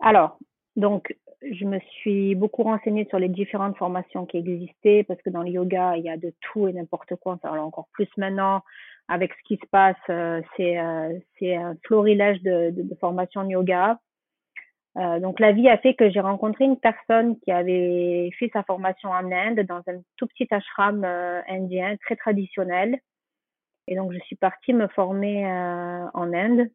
Alors, 0.00 0.38
donc, 0.76 1.16
je 1.42 1.64
me 1.64 1.78
suis 1.80 2.34
beaucoup 2.34 2.62
renseignée 2.62 3.06
sur 3.08 3.18
les 3.18 3.28
différentes 3.28 3.76
formations 3.76 4.26
qui 4.26 4.38
existaient 4.38 5.04
parce 5.04 5.20
que 5.22 5.30
dans 5.30 5.42
le 5.42 5.50
yoga, 5.50 5.96
il 5.96 6.04
y 6.04 6.10
a 6.10 6.16
de 6.16 6.32
tout 6.40 6.68
et 6.68 6.72
n'importe 6.72 7.14
quoi. 7.16 7.38
Alors, 7.42 7.66
encore 7.66 7.88
plus 7.92 8.08
maintenant, 8.16 8.62
avec 9.08 9.32
ce 9.34 9.42
qui 9.44 9.56
se 9.56 9.66
passe, 9.70 9.96
euh, 10.08 10.40
c'est 10.56 10.78
euh, 10.78 11.18
un 11.42 11.74
florilège 11.84 12.42
de, 12.42 12.70
de, 12.70 12.82
de 12.82 12.94
formations 12.96 13.44
de 13.44 13.50
yoga. 13.50 13.98
Euh, 14.96 15.18
donc 15.18 15.40
la 15.40 15.52
vie 15.52 15.68
a 15.68 15.76
fait 15.78 15.94
que 15.94 16.08
j'ai 16.10 16.20
rencontré 16.20 16.64
une 16.64 16.78
personne 16.78 17.38
qui 17.40 17.50
avait 17.50 18.30
fait 18.38 18.48
sa 18.52 18.62
formation 18.62 19.10
en 19.10 19.30
Inde 19.32 19.60
dans 19.60 19.82
un 19.88 20.00
tout 20.16 20.26
petit 20.28 20.46
ashram 20.52 21.04
euh, 21.04 21.40
indien 21.48 21.96
très 22.04 22.14
traditionnel. 22.14 23.00
Et 23.88 23.96
donc 23.96 24.12
je 24.12 24.18
suis 24.20 24.36
partie 24.36 24.72
me 24.72 24.86
former 24.88 25.46
euh, 25.46 26.06
en 26.14 26.32
Inde. 26.32 26.70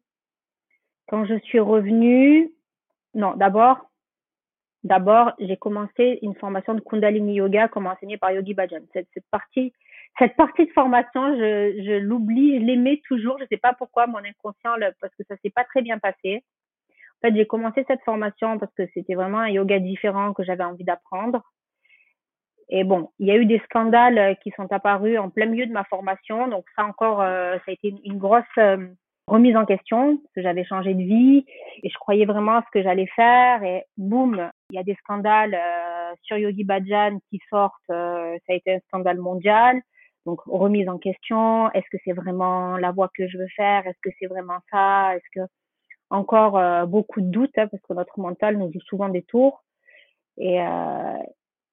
Quand 1.08 1.24
je 1.24 1.38
suis 1.40 1.58
revenue, 1.58 2.52
non, 3.14 3.34
d'abord, 3.34 3.90
D'abord, 4.82 5.32
j'ai 5.38 5.58
commencé 5.58 6.18
une 6.22 6.34
formation 6.34 6.72
de 6.72 6.80
Kundalini 6.80 7.34
Yoga 7.34 7.68
comme 7.68 7.86
enseignée 7.86 8.16
par 8.16 8.32
Yogi 8.32 8.54
Bhajan. 8.54 8.80
Cette, 8.94 9.08
cette 9.12 9.28
partie, 9.30 9.74
cette 10.18 10.36
partie 10.36 10.64
de 10.64 10.72
formation, 10.72 11.36
je, 11.36 11.82
je 11.84 11.98
l'oublie, 11.98 12.58
je 12.58 12.64
l'aimais 12.64 13.02
toujours. 13.06 13.36
Je 13.38 13.44
sais 13.50 13.58
pas 13.58 13.74
pourquoi 13.74 14.06
mon 14.06 14.18
inconscient, 14.18 14.76
parce 15.00 15.14
que 15.16 15.24
ça 15.28 15.36
s'est 15.42 15.50
pas 15.50 15.64
très 15.64 15.82
bien 15.82 15.98
passé. 15.98 16.42
En 17.22 17.28
fait, 17.28 17.36
j'ai 17.36 17.46
commencé 17.46 17.84
cette 17.88 18.02
formation 18.04 18.58
parce 18.58 18.72
que 18.72 18.84
c'était 18.94 19.14
vraiment 19.14 19.40
un 19.40 19.50
yoga 19.50 19.78
différent 19.78 20.32
que 20.32 20.44
j'avais 20.44 20.64
envie 20.64 20.84
d'apprendre. 20.84 21.42
Et 22.70 22.84
bon, 22.84 23.10
il 23.18 23.26
y 23.26 23.32
a 23.32 23.36
eu 23.36 23.44
des 23.44 23.60
scandales 23.66 24.38
qui 24.42 24.50
sont 24.52 24.72
apparus 24.72 25.18
en 25.18 25.28
plein 25.28 25.44
milieu 25.44 25.66
de 25.66 25.72
ma 25.72 25.84
formation. 25.84 26.48
Donc 26.48 26.64
ça 26.74 26.86
encore, 26.86 27.20
euh, 27.20 27.56
ça 27.58 27.64
a 27.68 27.72
été 27.72 27.94
une, 28.04 28.16
grosse 28.16 28.44
euh, 28.56 28.86
remise 29.30 29.56
en 29.56 29.64
question 29.64 30.16
parce 30.16 30.32
que 30.34 30.42
j'avais 30.42 30.64
changé 30.64 30.94
de 30.94 31.02
vie 31.02 31.44
et 31.82 31.88
je 31.88 31.98
croyais 31.98 32.26
vraiment 32.26 32.56
à 32.56 32.62
ce 32.62 32.70
que 32.72 32.82
j'allais 32.82 33.08
faire. 33.14 33.62
Et 33.62 33.84
boum, 33.96 34.50
il 34.70 34.76
y 34.76 34.78
a 34.78 34.82
des 34.82 34.96
scandales 34.96 35.54
euh, 35.54 36.14
sur 36.22 36.36
Yogi 36.36 36.64
Bhajan 36.64 37.18
qui 37.30 37.40
sortent. 37.48 37.74
ça 37.88 38.36
a 38.48 38.54
été 38.54 38.74
un 38.74 38.80
scandale 38.88 39.18
mondial. 39.18 39.80
Donc 40.26 40.40
remise 40.46 40.88
en 40.88 40.98
question. 40.98 41.70
Est-ce 41.72 41.88
que 41.90 41.98
c'est 42.04 42.12
vraiment 42.12 42.76
la 42.76 42.92
voie 42.92 43.10
que 43.16 43.26
je 43.28 43.38
veux 43.38 43.48
faire? 43.56 43.86
Est-ce 43.86 43.98
que 44.02 44.14
c'est 44.18 44.26
vraiment 44.26 44.58
ça? 44.70 45.16
Est-ce 45.16 45.40
que 45.40 45.46
encore 46.10 46.58
euh, 46.58 46.86
beaucoup 46.86 47.20
de 47.20 47.30
doutes 47.30 47.56
hein, 47.56 47.68
parce 47.68 47.82
que 47.82 47.94
notre 47.94 48.18
mental 48.18 48.58
nous 48.58 48.70
joue 48.72 48.80
souvent 48.80 49.08
des 49.08 49.22
tours. 49.22 49.62
Et, 50.36 50.60
euh, 50.60 51.18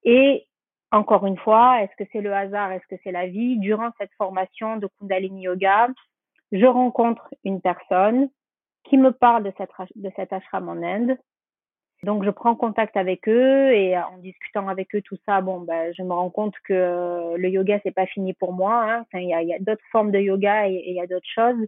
et 0.04 0.48
encore 0.92 1.26
une 1.26 1.38
fois, 1.38 1.82
est-ce 1.82 1.96
que 1.98 2.10
c'est 2.14 2.22
le 2.22 2.34
hasard, 2.34 2.72
est-ce 2.72 2.88
que 2.88 3.02
c'est 3.04 3.12
la 3.12 3.28
vie? 3.28 3.58
Durant 3.58 3.90
cette 4.00 4.14
formation 4.18 4.78
de 4.78 4.88
Kundalini 5.00 5.44
Yoga, 5.44 5.90
je 6.52 6.66
rencontre 6.66 7.34
une 7.44 7.62
personne 7.62 8.30
qui 8.84 8.98
me 8.98 9.12
parle 9.12 9.44
de 9.44 9.54
cette, 9.58 9.70
de 9.96 10.10
cet 10.16 10.34
ashram 10.34 10.70
en 10.70 10.82
Inde. 10.84 11.18
Donc 12.04 12.24
je 12.24 12.30
prends 12.30 12.56
contact 12.56 12.96
avec 12.96 13.28
eux 13.28 13.74
et 13.74 13.98
en 13.98 14.18
discutant 14.20 14.68
avec 14.68 14.94
eux 14.96 15.02
tout 15.02 15.18
ça, 15.26 15.42
bon 15.42 15.62
ben 15.62 15.92
je 15.98 16.04
me 16.04 16.14
rends 16.14 16.30
compte 16.30 16.54
que 16.64 17.36
le 17.36 17.50
yoga 17.50 17.80
c'est 17.82 17.92
pas 17.92 18.06
fini 18.06 18.34
pour 18.34 18.54
moi. 18.54 18.84
Hein. 18.84 19.06
Il 19.14 19.28
y 19.28 19.54
a, 19.54 19.60
d'autres 19.60 19.84
formes 19.92 20.12
de 20.12 20.20
yoga 20.20 20.70
et 20.70 20.84
il 20.86 20.94
y 20.94 21.02
a 21.02 21.08
d'autres 21.08 21.28
choses. 21.34 21.68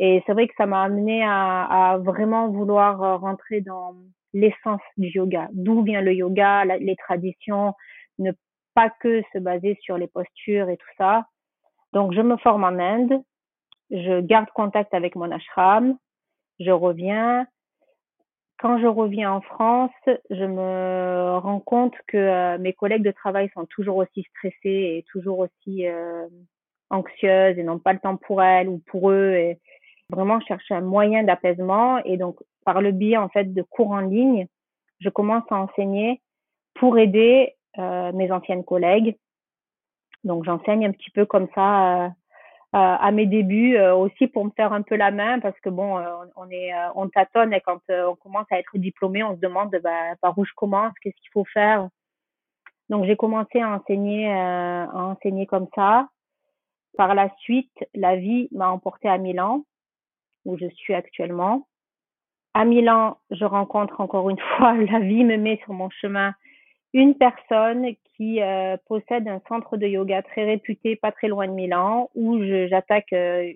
Et 0.00 0.22
c'est 0.26 0.32
vrai 0.32 0.48
que 0.48 0.54
ça 0.56 0.66
m'a 0.66 0.82
amené 0.82 1.22
à, 1.22 1.92
à, 1.92 1.98
vraiment 1.98 2.48
vouloir 2.48 3.02
euh, 3.02 3.16
rentrer 3.16 3.60
dans 3.60 3.94
l'essence 4.32 4.80
du 4.96 5.08
yoga. 5.08 5.48
D'où 5.52 5.82
vient 5.82 6.00
le 6.00 6.14
yoga, 6.14 6.64
les 6.64 6.96
traditions, 6.96 7.74
ne 8.18 8.32
pas 8.74 8.90
que 9.00 9.22
se 9.32 9.38
baser 9.38 9.76
sur 9.82 9.98
les 9.98 10.06
postures 10.06 10.68
et 10.68 10.76
tout 10.76 10.94
ça. 10.96 11.26
Donc, 11.92 12.12
je 12.14 12.20
me 12.20 12.36
forme 12.38 12.64
en 12.64 12.78
Inde, 12.78 13.20
je 13.90 14.20
garde 14.20 14.48
contact 14.54 14.94
avec 14.94 15.16
mon 15.16 15.30
ashram, 15.30 15.96
je 16.58 16.70
reviens. 16.70 17.46
Quand 18.58 18.78
je 18.78 18.86
reviens 18.86 19.32
en 19.32 19.40
France, 19.40 19.90
je 20.28 20.44
me 20.44 21.38
rends 21.38 21.60
compte 21.60 21.94
que 22.06 22.16
euh, 22.16 22.58
mes 22.58 22.74
collègues 22.74 23.02
de 23.02 23.10
travail 23.10 23.50
sont 23.54 23.64
toujours 23.66 23.96
aussi 23.96 24.22
stressés 24.36 24.98
et 24.98 25.04
toujours 25.10 25.38
aussi 25.38 25.88
euh, 25.88 26.26
anxieuses 26.90 27.58
et 27.58 27.62
n'ont 27.62 27.78
pas 27.78 27.94
le 27.94 27.98
temps 27.98 28.16
pour 28.16 28.42
elles 28.42 28.68
ou 28.68 28.78
pour 28.86 29.10
eux. 29.10 29.32
Et, 29.32 29.58
vraiment 30.10 30.40
chercher 30.40 30.74
un 30.74 30.80
moyen 30.80 31.22
d'apaisement 31.22 31.98
et 32.04 32.16
donc 32.16 32.40
par 32.64 32.82
le 32.82 32.90
biais 32.92 33.16
en 33.16 33.28
fait 33.28 33.54
de 33.54 33.62
cours 33.62 33.92
en 33.92 34.00
ligne, 34.00 34.46
je 34.98 35.08
commence 35.08 35.44
à 35.50 35.56
enseigner 35.56 36.20
pour 36.74 36.98
aider 36.98 37.54
euh, 37.78 38.12
mes 38.12 38.30
anciennes 38.30 38.64
collègues. 38.64 39.16
Donc 40.24 40.44
j'enseigne 40.44 40.84
un 40.86 40.92
petit 40.92 41.10
peu 41.10 41.24
comme 41.24 41.48
ça 41.54 42.06
euh 42.06 42.08
à 42.72 43.10
mes 43.10 43.26
débuts 43.26 43.76
euh, 43.76 43.94
aussi 43.94 44.28
pour 44.28 44.44
me 44.44 44.50
faire 44.50 44.72
un 44.72 44.82
peu 44.82 44.94
la 44.94 45.10
main 45.10 45.40
parce 45.40 45.58
que 45.60 45.68
bon 45.68 45.98
euh, 45.98 46.08
on 46.36 46.48
est 46.50 46.70
on 46.94 47.08
tâtonne 47.08 47.52
et 47.52 47.60
quand 47.60 47.80
on 47.88 48.14
commence 48.14 48.46
à 48.52 48.60
être 48.60 48.78
diplômé 48.78 49.24
on 49.24 49.34
se 49.34 49.40
demande 49.40 49.76
bah, 49.82 50.14
par 50.20 50.38
où 50.38 50.44
je 50.44 50.52
commence 50.54 50.92
qu'est-ce 51.02 51.16
qu'il 51.16 51.32
faut 51.32 51.44
faire 51.46 51.88
donc 52.88 53.06
j'ai 53.06 53.16
commencé 53.16 53.60
à 53.60 53.70
enseigner 53.70 54.30
à 54.32 54.88
enseigner 54.94 55.46
comme 55.46 55.66
ça 55.74 56.08
par 56.96 57.16
la 57.16 57.28
suite 57.38 57.72
la 57.92 58.14
vie 58.14 58.48
m'a 58.52 58.70
emporté 58.70 59.08
à 59.08 59.18
Milan 59.18 59.64
où 60.44 60.56
je 60.58 60.68
suis 60.70 60.94
actuellement. 60.94 61.66
À 62.54 62.64
Milan, 62.64 63.18
je 63.30 63.44
rencontre 63.44 64.00
encore 64.00 64.30
une 64.30 64.38
fois, 64.56 64.74
la 64.74 65.00
vie 65.00 65.24
me 65.24 65.36
met 65.36 65.60
sur 65.64 65.72
mon 65.72 65.90
chemin 65.90 66.34
une 66.92 67.14
personne 67.14 67.94
qui 68.16 68.42
euh, 68.42 68.76
possède 68.86 69.28
un 69.28 69.40
centre 69.48 69.76
de 69.76 69.86
yoga 69.86 70.22
très 70.22 70.44
réputé, 70.44 70.96
pas 70.96 71.12
très 71.12 71.28
loin 71.28 71.46
de 71.46 71.52
Milan, 71.52 72.10
où 72.14 72.38
j'attaque 72.68 73.12
euh, 73.12 73.52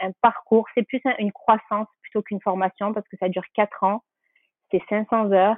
un 0.00 0.12
parcours. 0.22 0.66
C'est 0.74 0.82
plus 0.82 1.00
une 1.18 1.32
croissance 1.32 1.88
plutôt 2.02 2.22
qu'une 2.22 2.40
formation 2.40 2.92
parce 2.92 3.06
que 3.08 3.16
ça 3.18 3.28
dure 3.28 3.44
quatre 3.54 3.84
ans. 3.84 4.02
C'est 4.70 4.82
500 4.88 5.32
heures. 5.32 5.56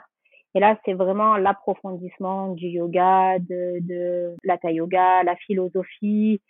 Et 0.55 0.61
là, 0.61 0.77
c'est 0.85 0.95
vraiment 0.95 1.37
l'approfondissement 1.37 2.55
du 2.55 2.67
yoga, 2.67 3.39
de, 3.39 3.79
de 3.81 4.35
l'hatha 4.43 4.73
yoga, 4.73 5.23
la 5.23 5.37
philosophie, 5.37 6.41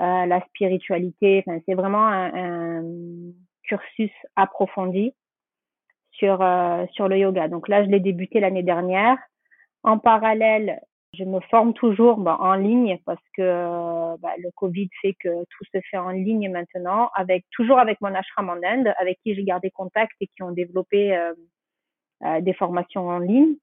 euh, 0.00 0.26
la 0.26 0.40
spiritualité. 0.46 1.42
Enfin, 1.44 1.58
c'est 1.66 1.74
vraiment 1.74 2.06
un, 2.06 2.30
un, 2.34 2.84
cursus 3.64 4.12
approfondi 4.36 5.12
sur 6.12 6.40
euh, 6.40 6.86
sur 6.92 7.08
le 7.08 7.18
yoga. 7.18 7.48
Donc 7.48 7.68
là, 7.68 7.84
je 7.84 7.90
l'ai 7.90 8.00
débuté 8.00 8.38
l'année 8.40 8.62
dernière. 8.62 9.18
En 9.82 9.98
parallèle, 9.98 10.80
je 11.14 11.24
me 11.24 11.40
forme 11.50 11.72
toujours 11.74 12.18
bah, 12.18 12.36
en 12.40 12.54
ligne 12.54 12.98
parce 13.06 13.22
que 13.36 13.42
euh, 13.42 14.16
bah, 14.20 14.32
le 14.38 14.50
Covid 14.54 14.88
fait 15.00 15.14
que 15.14 15.44
tout 15.44 15.64
se 15.72 15.80
fait 15.90 15.98
en 15.98 16.10
ligne 16.10 16.50
maintenant, 16.50 17.10
avec 17.14 17.44
toujours 17.52 17.78
avec 17.78 18.00
mon 18.00 18.14
ashram 18.14 18.50
en 18.50 18.60
Inde, 18.62 18.92
avec 18.98 19.18
qui 19.22 19.34
j'ai 19.34 19.44
gardé 19.44 19.70
contact 19.70 20.12
et 20.20 20.26
qui 20.26 20.42
ont 20.42 20.52
développé 20.52 21.16
euh, 21.16 22.40
des 22.40 22.52
formations 22.54 23.08
en 23.08 23.18
ligne. 23.18 23.54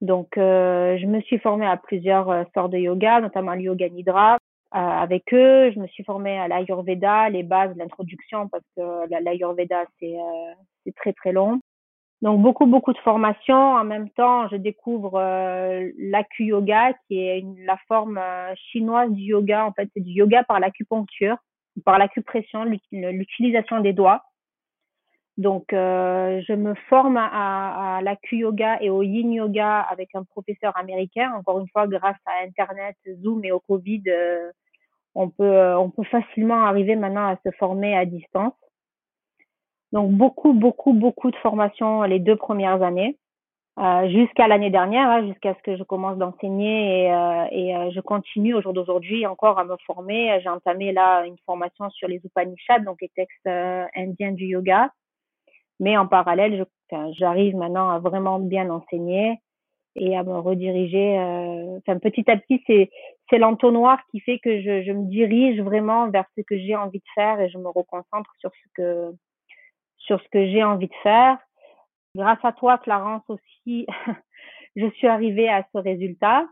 Donc, 0.00 0.30
je 0.36 1.06
me 1.06 1.20
suis 1.20 1.38
formée 1.38 1.66
à 1.66 1.76
plusieurs 1.76 2.44
sortes 2.54 2.72
de 2.72 2.78
yoga, 2.78 3.20
notamment 3.20 3.54
le 3.54 3.60
yoga 3.60 3.88
nidra, 3.88 4.38
euh, 4.74 4.78
avec 4.78 5.34
eux. 5.34 5.70
Je 5.70 5.78
me 5.78 5.86
suis 5.88 6.02
formée 6.02 6.38
à 6.38 6.48
l'Ayurveda, 6.48 7.28
les 7.28 7.42
bases, 7.42 7.76
l'introduction, 7.76 8.48
parce 8.48 8.64
que 8.74 9.22
l'Ayurveda, 9.22 9.84
c'est 10.00 10.14
euh, 10.14 10.54
c'est 10.84 10.94
très, 10.94 11.12
très 11.12 11.32
long. 11.32 11.60
Donc, 12.22 12.40
beaucoup, 12.40 12.66
beaucoup 12.66 12.92
de 12.92 12.98
formations. 12.98 13.74
En 13.74 13.84
même 13.84 14.08
temps, 14.10 14.48
je 14.48 14.56
découvre 14.56 15.18
euh, 15.18 15.90
l'acu-yoga, 15.98 16.92
qui 17.06 17.18
est 17.18 17.44
la 17.66 17.76
forme 17.88 18.16
euh, 18.16 18.54
chinoise 18.70 19.10
du 19.10 19.22
yoga. 19.22 19.66
En 19.66 19.72
fait, 19.72 19.90
c'est 19.92 20.02
du 20.02 20.12
yoga 20.12 20.44
par 20.44 20.60
l'acupuncture, 20.60 21.36
par 21.84 21.98
l'acupression, 21.98 22.64
l'utilisation 22.92 23.80
des 23.80 23.92
doigts. 23.92 24.22
Donc, 25.36 25.72
euh, 25.72 26.40
je 26.46 26.52
me 26.52 26.74
forme 26.88 27.16
à, 27.16 27.96
à 27.96 28.02
l'acu-yoga 28.02 28.78
et 28.80 28.90
au 28.90 29.02
yin-yoga 29.02 29.80
avec 29.80 30.14
un 30.14 30.24
professeur 30.24 30.76
américain. 30.76 31.32
Encore 31.36 31.58
une 31.58 31.68
fois, 31.68 31.88
grâce 31.88 32.18
à 32.26 32.44
Internet, 32.46 32.96
Zoom 33.22 33.44
et 33.44 33.50
au 33.50 33.60
Covid, 33.60 34.02
euh, 34.08 34.50
on 35.14 35.30
peut, 35.30 35.42
euh, 35.42 35.78
on 35.78 35.90
peut 35.90 36.04
facilement 36.04 36.64
arriver 36.64 36.96
maintenant 36.96 37.26
à 37.26 37.36
se 37.44 37.50
former 37.52 37.96
à 37.96 38.04
distance. 38.04 38.54
Donc 39.92 40.10
beaucoup, 40.12 40.52
beaucoup, 40.54 40.92
beaucoup 40.92 41.30
de 41.30 41.36
formations 41.36 42.02
les 42.02 42.18
deux 42.18 42.36
premières 42.36 42.82
années, 42.82 43.18
euh, 43.78 44.08
jusqu'à 44.08 44.48
l'année 44.48 44.70
dernière, 44.70 45.08
hein, 45.08 45.26
jusqu'à 45.26 45.54
ce 45.54 45.62
que 45.62 45.76
je 45.76 45.82
commence 45.82 46.18
d'enseigner 46.18 47.04
et, 47.04 47.12
euh, 47.12 47.44
et 47.50 47.76
euh, 47.76 47.90
je 47.90 48.00
continue 48.00 48.54
au 48.54 48.62
jour 48.62 48.72
d'aujourd'hui 48.72 49.26
encore 49.26 49.58
à 49.58 49.64
me 49.64 49.76
former. 49.86 50.40
J'ai 50.42 50.48
entamé 50.48 50.92
là 50.92 51.24
une 51.24 51.38
formation 51.46 51.88
sur 51.90 52.08
les 52.08 52.20
Upanishads, 52.24 52.84
donc 52.84 52.98
les 53.00 53.10
textes 53.10 53.46
indiens 53.46 54.32
du 54.32 54.46
yoga. 54.46 54.90
Mais 55.80 55.96
en 55.96 56.06
parallèle, 56.06 56.64
j'arrive 57.18 57.56
maintenant 57.56 57.90
à 57.90 57.98
vraiment 57.98 58.38
bien 58.38 58.70
enseigner 58.70 59.40
et 59.96 60.16
à 60.16 60.22
me 60.22 60.38
rediriger. 60.38 61.18
Euh, 61.18 61.78
enfin, 61.78 61.98
petit 61.98 62.30
à 62.30 62.36
petit, 62.36 62.62
c'est 62.66 62.90
c'est 63.30 63.38
l'entonnoir 63.38 63.98
qui 64.10 64.20
fait 64.20 64.38
que 64.38 64.60
je, 64.60 64.82
je 64.82 64.92
me 64.92 65.06
dirige 65.08 65.60
vraiment 65.60 66.08
vers 66.10 66.26
ce 66.36 66.42
que 66.42 66.58
j'ai 66.58 66.76
envie 66.76 66.98
de 66.98 67.04
faire 67.14 67.40
et 67.40 67.48
je 67.48 67.58
me 67.58 67.68
reconcentre 67.68 68.30
sur 68.38 68.50
ce 68.52 68.68
que 68.74 69.12
sur 70.06 70.20
ce 70.20 70.28
que 70.28 70.46
j'ai 70.46 70.62
envie 70.64 70.88
de 70.88 70.94
faire. 71.02 71.38
Grâce 72.14 72.44
à 72.44 72.52
toi, 72.52 72.78
Clarence 72.78 73.22
aussi, 73.28 73.86
je 74.76 74.90
suis 74.90 75.06
arrivée 75.06 75.48
à 75.48 75.66
ce 75.72 75.78
résultat 75.78 76.46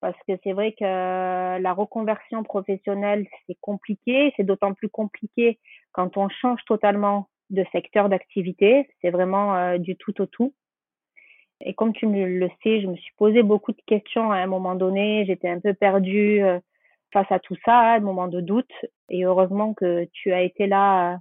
parce 0.00 0.16
que 0.26 0.32
c'est 0.42 0.52
vrai 0.52 0.72
que 0.72 0.84
la 0.84 1.72
reconversion 1.72 2.42
professionnelle, 2.42 3.26
c'est 3.46 3.58
compliqué. 3.60 4.32
C'est 4.36 4.44
d'autant 4.44 4.72
plus 4.72 4.88
compliqué 4.88 5.58
quand 5.92 6.16
on 6.16 6.28
change 6.28 6.60
totalement 6.66 7.28
de 7.50 7.64
secteur 7.72 8.08
d'activité. 8.08 8.88
C'est 9.00 9.10
vraiment 9.10 9.56
euh, 9.56 9.78
du 9.78 9.96
tout 9.96 10.18
au 10.20 10.26
tout. 10.26 10.54
Et 11.62 11.74
comme 11.74 11.92
tu 11.92 12.06
le 12.06 12.48
sais, 12.62 12.80
je 12.80 12.86
me 12.86 12.96
suis 12.96 13.12
posé 13.18 13.42
beaucoup 13.42 13.72
de 13.72 13.82
questions 13.86 14.32
à 14.32 14.36
un 14.36 14.46
moment 14.46 14.74
donné. 14.74 15.26
J'étais 15.26 15.50
un 15.50 15.60
peu 15.60 15.74
perdue 15.74 16.42
euh, 16.42 16.58
face 17.12 17.30
à 17.30 17.38
tout 17.38 17.56
ça, 17.66 17.78
à 17.78 17.96
un 17.96 18.00
moment 18.00 18.28
de 18.28 18.40
doute. 18.40 18.72
Et 19.10 19.24
heureusement 19.26 19.74
que 19.74 20.08
tu 20.12 20.32
as 20.32 20.40
été 20.42 20.66
là 20.66 21.18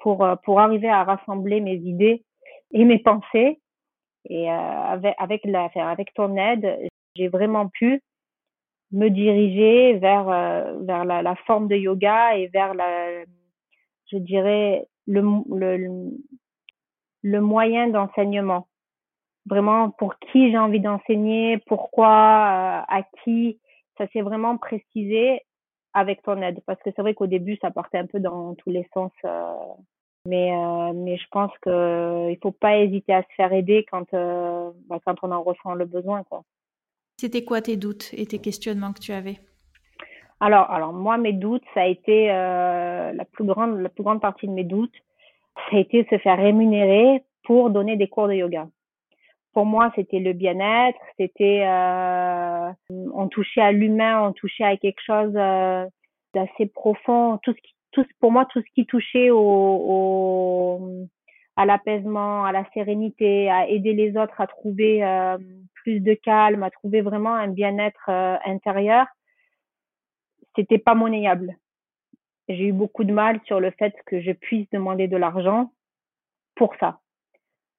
pour, 0.00 0.24
euh, 0.24 0.36
pour 0.44 0.60
arriver 0.60 0.88
à 0.88 1.04
rassembler 1.04 1.60
mes 1.60 1.76
idées 1.76 2.24
et 2.72 2.84
mes 2.84 2.98
pensées. 2.98 3.60
Et 4.28 4.50
euh, 4.50 4.54
avec, 4.54 5.14
avec, 5.18 5.44
la, 5.44 5.70
avec 5.76 6.12
ton 6.14 6.36
aide, 6.36 6.78
j'ai 7.16 7.28
vraiment 7.28 7.68
pu 7.68 8.02
me 8.92 9.08
diriger 9.08 9.94
vers, 9.94 10.24
vers 10.80 11.04
la, 11.04 11.34
forme 11.46 11.68
de 11.68 11.76
yoga 11.76 12.36
et 12.36 12.48
vers 12.48 12.74
la, 12.74 13.24
je 14.10 14.18
dirais, 14.18 14.84
le, 15.06 15.22
le, 15.54 16.10
le 17.22 17.40
moyen 17.40 17.88
d'enseignement 17.88 18.66
vraiment 19.46 19.90
pour 19.90 20.18
qui 20.18 20.50
j'ai 20.50 20.58
envie 20.58 20.80
d'enseigner, 20.80 21.58
pourquoi, 21.66 22.08
euh, 22.08 22.82
à 22.88 23.02
qui. 23.22 23.58
Ça 23.98 24.06
s'est 24.12 24.22
vraiment 24.22 24.56
précisé 24.56 25.40
avec 25.94 26.22
ton 26.22 26.40
aide. 26.42 26.60
Parce 26.66 26.80
que 26.82 26.90
c'est 26.94 27.02
vrai 27.02 27.14
qu'au 27.14 27.26
début, 27.26 27.56
ça 27.60 27.70
partait 27.70 27.98
un 27.98 28.06
peu 28.06 28.20
dans 28.20 28.54
tous 28.54 28.70
les 28.70 28.86
sens. 28.94 29.12
Euh, 29.24 29.54
mais, 30.26 30.52
euh, 30.52 30.92
mais 30.94 31.16
je 31.16 31.26
pense 31.30 31.52
qu'il 31.62 32.38
faut 32.42 32.52
pas 32.52 32.78
hésiter 32.78 33.14
à 33.14 33.22
se 33.22 33.34
faire 33.36 33.52
aider 33.52 33.86
quand, 33.90 34.12
bah, 34.12 34.98
quand 35.04 35.16
on 35.22 35.32
en 35.32 35.42
ressent 35.42 35.74
le 35.74 35.86
besoin. 35.86 36.22
Quoi. 36.24 36.42
C'était 37.18 37.44
quoi 37.44 37.62
tes 37.62 37.76
doutes 37.76 38.10
et 38.14 38.26
tes 38.26 38.38
questionnements 38.38 38.92
que 38.92 39.00
tu 39.00 39.12
avais? 39.12 39.38
Alors, 40.40 40.70
alors 40.70 40.92
moi, 40.92 41.18
mes 41.18 41.32
doutes, 41.32 41.64
ça 41.74 41.82
a 41.82 41.86
été 41.86 42.26
la 42.28 43.24
plus 43.32 43.44
grande, 43.44 43.80
la 43.80 43.88
plus 43.88 44.02
grande 44.02 44.20
partie 44.20 44.46
de 44.46 44.52
mes 44.52 44.64
doutes, 44.64 44.94
ça 45.70 45.76
a 45.76 45.80
été 45.80 46.02
de 46.02 46.08
se 46.08 46.18
faire 46.18 46.38
rémunérer 46.38 47.24
pour 47.44 47.70
donner 47.70 47.96
des 47.96 48.08
cours 48.08 48.28
de 48.28 48.34
yoga 48.34 48.66
pour 49.52 49.66
moi, 49.66 49.92
c'était 49.96 50.20
le 50.20 50.32
bien-être, 50.32 50.98
c'était 51.18 51.64
euh, 51.66 52.70
on 52.90 53.28
touchait 53.28 53.60
à 53.60 53.72
l'humain, 53.72 54.28
on 54.28 54.32
touchait 54.32 54.64
à 54.64 54.76
quelque 54.76 55.02
chose 55.04 55.32
euh, 55.34 55.86
d'assez 56.34 56.66
profond. 56.66 57.38
Tout 57.42 57.52
ce 57.52 57.60
qui, 57.60 57.74
tout 57.92 58.04
pour 58.20 58.30
moi, 58.32 58.46
tout 58.46 58.60
ce 58.60 58.72
qui 58.74 58.86
touchait 58.86 59.30
au, 59.30 59.38
au 59.38 61.08
à 61.56 61.66
l'apaisement, 61.66 62.44
à 62.44 62.52
la 62.52 62.64
sérénité, 62.72 63.50
à 63.50 63.68
aider 63.68 63.92
les 63.92 64.16
autres 64.16 64.40
à 64.40 64.46
trouver 64.46 65.04
euh, 65.04 65.36
plus 65.74 66.00
de 66.00 66.14
calme, 66.14 66.62
à 66.62 66.70
trouver 66.70 67.02
vraiment 67.02 67.34
un 67.34 67.48
bien-être 67.48 68.08
euh, 68.08 68.36
intérieur, 68.46 69.06
c'était 70.56 70.78
pas 70.78 70.94
monnayable. 70.94 71.56
J'ai 72.48 72.68
eu 72.68 72.72
beaucoup 72.72 73.04
de 73.04 73.12
mal 73.12 73.40
sur 73.44 73.60
le 73.60 73.70
fait 73.72 73.94
que 74.06 74.20
je 74.20 74.32
puisse 74.32 74.68
demander 74.70 75.06
de 75.06 75.16
l'argent 75.16 75.72
pour 76.54 76.74
ça. 76.80 77.00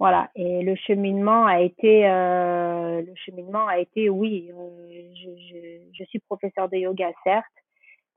Voilà. 0.02 0.32
Et 0.34 0.64
le 0.64 0.74
cheminement 0.74 1.46
a 1.46 1.62
été, 1.62 2.08
euh, 2.08 3.04
le 3.04 3.14
cheminement 3.24 3.68
a 3.68 3.78
été, 3.78 4.10
oui, 4.10 4.50
euh, 4.52 5.14
je, 5.14 5.30
je, 5.94 6.04
suis 6.06 6.18
professeur 6.18 6.70
de 6.70 6.78
yoga, 6.78 7.12
certes, 7.24 7.46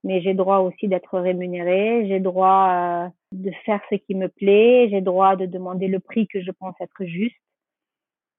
mais 0.03 0.23
j'ai 0.23 0.33
droit 0.33 0.61
aussi 0.61 0.89
d'être 0.89 1.19
rémunérée, 1.21 2.07
j'ai 2.09 2.21
droit 2.21 2.71
euh, 2.71 3.09
de 3.33 3.51
faire 3.67 3.83
ce 3.91 3.97
qui 3.97 4.15
me 4.15 4.29
plaît, 4.29 4.89
j'ai 4.89 5.03
droit 5.03 5.37
de 5.37 5.45
demander 5.45 5.87
le 5.89 6.01
prix 6.01 6.27
que 6.27 6.41
je 6.41 6.51
pense 6.53 6.75
être 6.81 7.05
juste. 7.05 7.37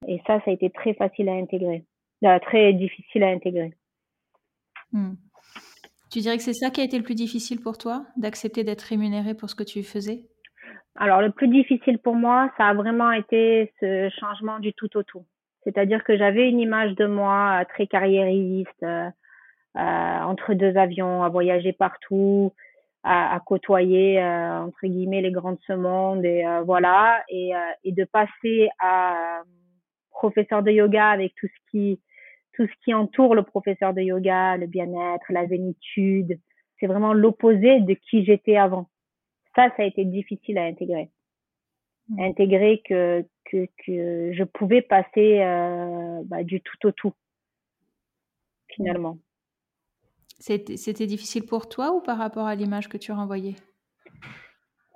Et 0.08 0.20
ça, 0.26 0.40
ça 0.44 0.50
a 0.50 0.54
été 0.56 0.72
très 0.72 0.96
facile 0.96 1.30
à 1.30 1.34
intégrer, 1.34 1.86
très 2.42 2.74
difficile 2.74 3.22
à 3.22 3.28
intégrer. 3.28 3.74
Hmm. 4.92 5.14
Tu 6.12 6.18
dirais 6.22 6.38
que 6.38 6.44
c'est 6.44 6.54
ça 6.54 6.72
qui 6.72 6.82
a 6.82 6.84
été 6.84 6.98
le 6.98 7.04
plus 7.04 7.14
difficile 7.14 7.62
pour 7.62 7.78
toi, 7.78 8.08
d'accepter 8.18 8.64
d'être 8.64 8.82
rémunérée 8.82 9.36
pour 9.36 9.52
ce 9.52 9.56
que 9.56 9.64
tu 9.64 9.84
faisais? 9.84 10.24
Alors, 10.98 11.22
le 11.22 11.32
plus 11.32 11.50
difficile 11.50 12.00
pour 12.00 12.16
moi, 12.16 12.52
ça 12.58 12.68
a 12.68 12.74
vraiment 12.74 13.12
été 13.12 13.74
ce 13.82 14.10
changement 14.18 14.60
du 14.60 14.74
tout 14.74 14.96
au 14.96 15.04
tout. 15.04 15.26
C'est-à-dire 15.64 16.04
que 16.04 16.18
j'avais 16.18 16.48
une 16.48 16.60
image 16.60 16.96
de 16.96 17.06
moi 17.06 17.62
euh, 17.62 17.66
très 17.66 17.88
carriériste, 17.88 18.84
euh, 18.84 19.10
euh, 19.76 19.80
entre 19.80 20.54
deux 20.54 20.78
avions, 20.78 21.24
à 21.24 21.30
voyager 21.30 21.74
partout, 21.74 22.54
à, 23.04 23.36
à 23.36 23.40
côtoyer 23.42 24.22
euh, 24.22 24.62
entre 24.62 24.88
guillemets 24.88 25.22
les 25.22 25.32
grands 25.32 25.54
de 25.54 25.60
ce 25.68 25.74
monde 25.74 26.24
et 26.24 26.46
voilà, 26.66 27.24
et, 27.30 27.52
et 27.84 27.92
de 27.92 28.06
passer 28.06 28.70
à 28.80 29.42
professeur 30.12 30.64
de 30.64 30.72
yoga 30.72 31.10
avec 31.10 31.34
tout 31.36 31.48
ce 31.48 31.72
qui 31.72 32.00
tout 32.54 32.66
ce 32.66 32.84
qui 32.86 32.94
entoure 32.94 33.36
le 33.36 33.44
professeur 33.44 33.94
de 33.94 34.02
yoga, 34.02 34.56
le 34.56 34.66
bien-être, 34.66 35.26
la 35.30 35.46
zénitude. 35.46 36.40
C'est 36.80 36.88
vraiment 36.88 37.14
l'opposé 37.14 37.82
de 37.82 37.94
qui 37.96 38.24
j'étais 38.24 38.56
avant 38.56 38.88
ça, 39.56 39.70
ça 39.76 39.84
a 39.84 39.86
été 39.86 40.06
difficile 40.06 40.58
à 40.58 40.66
intégrer. 40.66 41.10
Mmh. 42.10 42.20
Intégrer 42.22 42.82
que, 42.86 43.26
que, 43.46 43.66
que 43.86 44.34
je 44.34 44.44
pouvais 44.44 44.82
passer 44.82 45.42
euh, 45.42 46.22
bah, 46.26 46.44
du 46.44 46.62
tout 46.62 46.88
au 46.88 46.92
tout, 46.92 47.14
finalement. 48.68 49.18
C'était 50.38 51.08
difficile 51.08 51.46
pour 51.46 51.70
toi 51.70 51.94
ou 51.94 52.02
par 52.02 52.18
rapport 52.18 52.46
à 52.46 52.56
l'image 52.56 52.90
que 52.90 52.98
tu 52.98 53.12
renvoyais? 53.12 53.56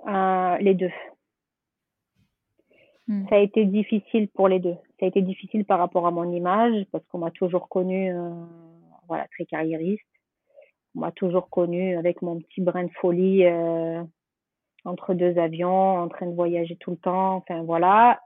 Euh, 0.07 0.57
Les 0.57 0.75
deux. 0.75 0.91
Mmh. 3.07 3.27
Ça 3.29 3.35
a 3.35 3.39
été 3.39 3.65
difficile 3.65 4.27
pour 4.27 4.47
les 4.47 4.59
deux. 4.59 4.75
Ça 4.99 5.05
a 5.05 5.07
été 5.07 5.21
difficile 5.21 5.65
par 5.65 5.79
rapport 5.79 6.05
à 6.05 6.11
mon 6.11 6.31
image 6.31 6.85
parce 6.91 7.03
qu'on 7.07 7.19
m'a 7.19 7.31
toujours 7.31 7.69
connue 7.69 8.13
euh, 8.13 8.29
voilà, 9.07 9.27
très 9.29 9.45
carriériste. 9.45 10.03
On 10.93 10.99
m'a 10.99 11.11
toujours 11.11 11.49
connue 11.49 11.97
avec 11.97 12.21
mon 12.21 12.39
petit 12.39 12.61
brin 12.61 12.83
de 12.83 12.91
folie 13.01 13.45
entre 14.85 15.13
deux 15.13 15.37
avions, 15.37 15.97
en 15.99 16.07
train 16.07 16.25
de 16.25 16.35
voyager 16.35 16.75
tout 16.77 16.91
le 16.91 16.97
temps, 16.97 17.35
enfin 17.35 17.63
voilà. 17.63 18.21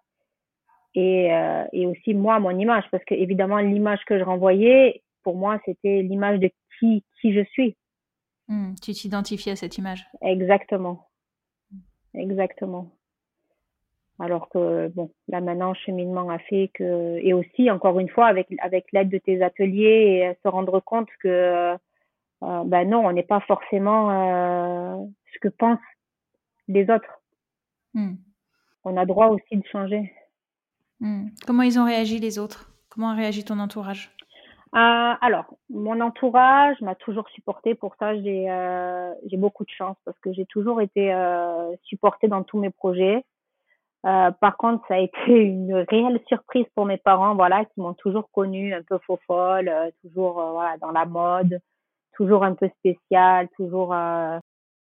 Et, 0.96 1.34
euh, 1.34 1.66
et 1.74 1.86
aussi 1.88 2.14
moi, 2.14 2.40
mon 2.40 2.58
image, 2.58 2.84
parce 2.92 3.04
que 3.06 3.16
évidemment 3.16 3.58
l'image 3.58 4.04
que 4.06 4.20
je 4.20 4.24
renvoyais, 4.24 5.02
pour 5.24 5.36
moi, 5.36 5.60
c'était 5.66 6.02
l'image 6.02 6.40
de 6.40 6.52
qui, 6.80 7.04
qui 7.22 7.34
je 7.34 7.44
suis. 7.46 7.76
Mmh, 8.48 8.76
tu 8.82 8.92
t'identifiais 8.92 9.54
à 9.54 9.56
cette 9.56 9.78
image. 9.78 10.06
Exactement. 10.22 11.08
Exactement. 12.14 12.92
Alors 14.20 14.48
que, 14.50 14.90
bon, 14.90 15.10
là 15.28 15.42
maintenant, 15.42 15.74
cheminement 15.74 16.30
a 16.30 16.38
fait 16.38 16.70
que, 16.74 17.18
et 17.18 17.34
aussi, 17.34 17.72
encore 17.72 18.00
une 18.00 18.10
fois, 18.10 18.28
avec, 18.28 18.48
avec 18.60 18.92
l'aide 18.92 19.10
de 19.10 19.18
tes 19.18 19.42
ateliers, 19.42 20.22
et 20.22 20.38
se 20.44 20.48
rendre 20.48 20.80
compte 20.80 21.10
que, 21.22 21.28
euh, 22.44 22.64
ben 22.66 22.90
non, 22.90 23.06
on 23.06 23.12
n'est 23.12 23.24
pas 23.24 23.40
forcément 23.42 24.12
euh, 24.12 25.04
ce 25.34 25.40
que 25.40 25.48
pense 25.48 25.80
des 26.74 26.90
autres. 26.90 27.22
Mmh. 27.94 28.16
On 28.84 28.98
a 28.98 29.06
droit 29.06 29.28
aussi 29.28 29.58
de 29.58 29.66
changer. 29.72 30.12
Mmh. 31.00 31.28
Comment 31.48 31.64
ils 31.64 31.80
ont 31.80 31.86
réagi 31.86 32.20
les 32.20 32.40
autres? 32.40 32.70
Comment 32.90 33.10
a 33.10 33.16
réagi 33.16 33.44
ton 33.44 33.60
entourage? 33.60 34.12
Euh, 34.76 35.14
Alors, 35.22 35.46
mon 35.70 36.02
entourage 36.02 36.82
m'a 36.82 36.96
toujours 36.96 37.30
supporté. 37.30 37.76
Pour 37.76 37.96
ça, 38.00 38.16
j'ai 38.16 38.50
euh, 38.50 39.14
beaucoup 39.34 39.66
de 39.66 39.70
chance 39.70 39.98
parce 40.04 40.18
que 40.20 40.34
j'ai 40.34 40.46
toujours 40.46 40.82
été 40.82 41.14
euh, 41.14 41.76
supportée 41.84 42.28
dans 42.28 42.44
tous 42.44 42.60
mes 42.60 42.72
projets. 42.72 43.24
Par 44.04 44.58
contre, 44.58 44.86
ça 44.88 44.96
a 44.96 44.98
été 44.98 45.14
une 45.28 45.86
réelle 45.90 46.20
surprise 46.28 46.66
pour 46.76 46.86
mes 46.86 46.98
parents, 46.98 47.36
voilà, 47.36 47.66
qui 47.66 47.80
m'ont 47.82 47.94
toujours 47.94 48.30
connue 48.32 48.74
un 48.74 48.82
peu 48.82 48.98
faux 49.06 49.20
folle, 49.28 49.72
toujours 50.02 50.34
voilà 50.34 50.78
dans 50.78 50.92
la 50.92 51.06
mode, 51.06 51.62
toujours 52.14 52.44
un 52.44 52.54
peu 52.54 52.70
spéciale, 52.80 53.48
toujours 53.56 53.96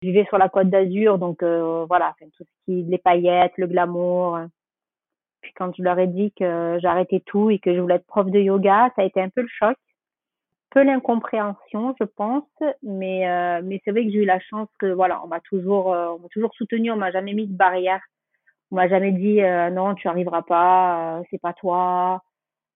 je 0.02 0.08
vivais 0.08 0.24
sur 0.26 0.38
la 0.38 0.48
côte 0.48 0.68
d'Azur, 0.68 1.18
donc 1.18 1.42
euh, 1.42 1.84
voilà, 1.86 2.14
tout 2.20 2.44
ce 2.44 2.64
qui, 2.64 2.82
les 2.84 2.98
paillettes, 2.98 3.52
le 3.56 3.66
glamour. 3.66 4.38
Puis 5.40 5.52
quand 5.56 5.74
je 5.76 5.82
leur 5.82 5.98
ai 5.98 6.06
dit 6.06 6.32
que 6.32 6.78
j'arrêtais 6.80 7.20
tout 7.20 7.50
et 7.50 7.58
que 7.58 7.74
je 7.74 7.80
voulais 7.80 7.96
être 7.96 8.06
prof 8.06 8.26
de 8.30 8.38
yoga, 8.40 8.90
ça 8.96 9.02
a 9.02 9.04
été 9.04 9.20
un 9.20 9.28
peu 9.30 9.42
le 9.42 9.48
choc, 9.48 9.76
peu 10.70 10.82
l'incompréhension, 10.82 11.94
je 12.00 12.04
pense, 12.04 12.44
mais 12.82 13.28
euh, 13.28 13.62
mais 13.64 13.80
c'est 13.84 13.92
vrai 13.92 14.04
que 14.04 14.10
j'ai 14.10 14.22
eu 14.22 14.24
la 14.26 14.40
chance 14.40 14.68
que 14.78 14.86
voilà, 14.86 15.22
on 15.24 15.28
m'a 15.28 15.40
toujours 15.40 15.92
euh, 15.94 16.08
on 16.08 16.18
m'a 16.18 16.28
toujours 16.28 16.52
soutenu, 16.54 16.90
on 16.90 16.96
m'a 16.96 17.12
jamais 17.12 17.32
mis 17.34 17.46
de 17.46 17.56
barrière, 17.56 18.02
on 18.70 18.76
m'a 18.76 18.88
jamais 18.88 19.12
dit 19.12 19.40
non, 19.72 19.94
tu 19.94 20.08
arriveras 20.08 20.42
pas, 20.42 21.22
c'est 21.30 21.40
pas 21.40 21.54
toi, 21.54 22.22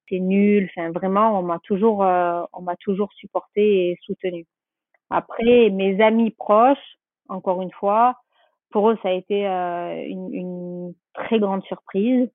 c'est 0.08 0.20
nul. 0.20 0.70
Enfin 0.70 0.90
vraiment, 0.92 1.38
on 1.38 1.42
m'a 1.42 1.58
toujours 1.60 2.00
on 2.00 2.62
m'a 2.62 2.76
toujours 2.76 3.12
supporté 3.14 3.90
et 3.90 3.98
soutenu. 4.06 4.46
Après, 5.10 5.70
mes 5.70 6.00
amis 6.00 6.30
proches, 6.30 6.99
encore 7.30 7.62
une 7.62 7.72
fois. 7.72 8.16
Pour 8.70 8.90
eux, 8.90 8.98
ça 9.02 9.08
a 9.08 9.12
été 9.12 9.46
euh, 9.46 10.04
une, 10.06 10.32
une, 10.32 10.94
très 11.14 11.38
grande 11.38 11.62
surprise. 11.64 12.30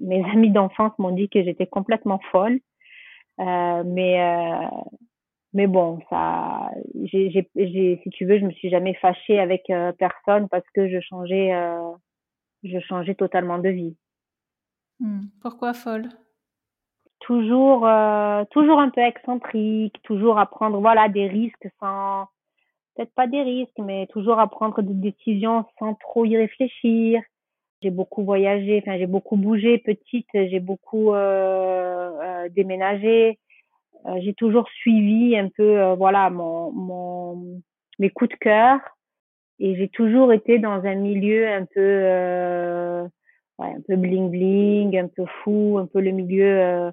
Mes 0.00 0.24
amis 0.32 0.50
d'enfance 0.50 0.92
m'ont 0.98 1.10
dit 1.10 1.28
que 1.28 1.42
j'étais 1.42 1.66
complètement 1.66 2.20
folle. 2.30 2.60
Euh, 3.38 3.82
mais 3.84 4.22
euh, 4.22 4.66
mais 5.52 5.66
bon, 5.66 6.00
ça, 6.10 6.70
j'ai, 7.04 7.30
j'ai, 7.30 8.00
si 8.02 8.10
tu 8.10 8.26
veux, 8.26 8.38
je 8.38 8.44
me 8.44 8.50
suis 8.52 8.68
jamais 8.68 8.94
fâchée 8.94 9.38
avec 9.38 9.72
personne 9.98 10.48
parce 10.50 10.68
que 10.74 10.88
je 10.90 11.00
changeais, 11.00 11.50
je 12.62 12.78
changeais 12.80 13.14
totalement 13.14 13.58
de 13.58 13.70
vie. 13.70 13.96
Mmh. 15.00 15.26
Pourquoi 15.40 15.72
folle? 15.72 16.08
Toujours, 17.20 17.86
euh, 17.86 18.44
toujours 18.50 18.78
un 18.78 18.90
peu 18.90 19.00
excentrique, 19.00 20.00
toujours 20.02 20.38
à 20.38 20.46
prendre, 20.46 20.80
voilà, 20.80 21.08
des 21.08 21.26
risques 21.26 21.68
sans, 21.80 22.26
peut-être 22.96 23.14
pas 23.14 23.26
des 23.26 23.42
risques, 23.42 23.78
mais 23.78 24.06
toujours 24.08 24.38
à 24.38 24.48
prendre 24.48 24.80
des 24.82 24.94
décisions 24.94 25.64
sans 25.78 25.94
trop 25.94 26.24
y 26.24 26.36
réfléchir. 26.36 27.20
J'ai 27.82 27.90
beaucoup 27.90 28.24
voyagé, 28.24 28.82
enfin 28.82 28.96
j'ai 28.98 29.06
beaucoup 29.06 29.36
bougé 29.36 29.78
petite, 29.78 30.28
j'ai 30.32 30.60
beaucoup 30.60 31.12
euh, 31.12 32.10
euh, 32.22 32.48
déménagé. 32.48 33.38
Euh, 34.06 34.18
j'ai 34.20 34.34
toujours 34.34 34.68
suivi 34.68 35.36
un 35.36 35.48
peu, 35.48 35.78
euh, 35.80 35.94
voilà, 35.94 36.30
mon, 36.30 36.70
mon, 36.72 37.60
mes 37.98 38.08
coups 38.10 38.30
de 38.30 38.36
cœur, 38.36 38.78
et 39.58 39.74
j'ai 39.76 39.88
toujours 39.88 40.32
été 40.32 40.58
dans 40.58 40.84
un 40.84 40.94
milieu 40.94 41.48
un 41.48 41.64
peu, 41.64 41.80
euh, 41.80 43.02
ouais, 43.58 43.68
un 43.68 43.80
peu 43.86 43.96
bling 43.96 44.30
bling, 44.30 44.96
un 44.98 45.08
peu 45.08 45.24
fou, 45.42 45.78
un 45.78 45.86
peu 45.86 46.00
le 46.00 46.12
milieu 46.12 46.92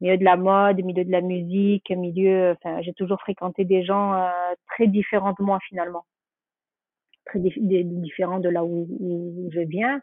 milieu 0.00 0.16
de 0.16 0.24
la 0.24 0.36
mode, 0.36 0.82
milieu 0.84 1.04
de 1.04 1.10
la 1.10 1.20
musique, 1.20 1.90
milieu, 1.90 2.52
enfin, 2.52 2.80
j'ai 2.82 2.92
toujours 2.94 3.20
fréquenté 3.20 3.64
des 3.64 3.84
gens 3.84 4.14
euh, 4.14 4.28
très 4.68 4.86
différents 4.86 5.34
de 5.38 5.44
moi 5.44 5.58
finalement, 5.68 6.04
très 7.26 7.38
différents 7.38 8.40
de 8.40 8.48
là 8.48 8.64
où, 8.64 8.86
où, 9.00 9.50
je 9.52 9.60
viens. 9.60 10.00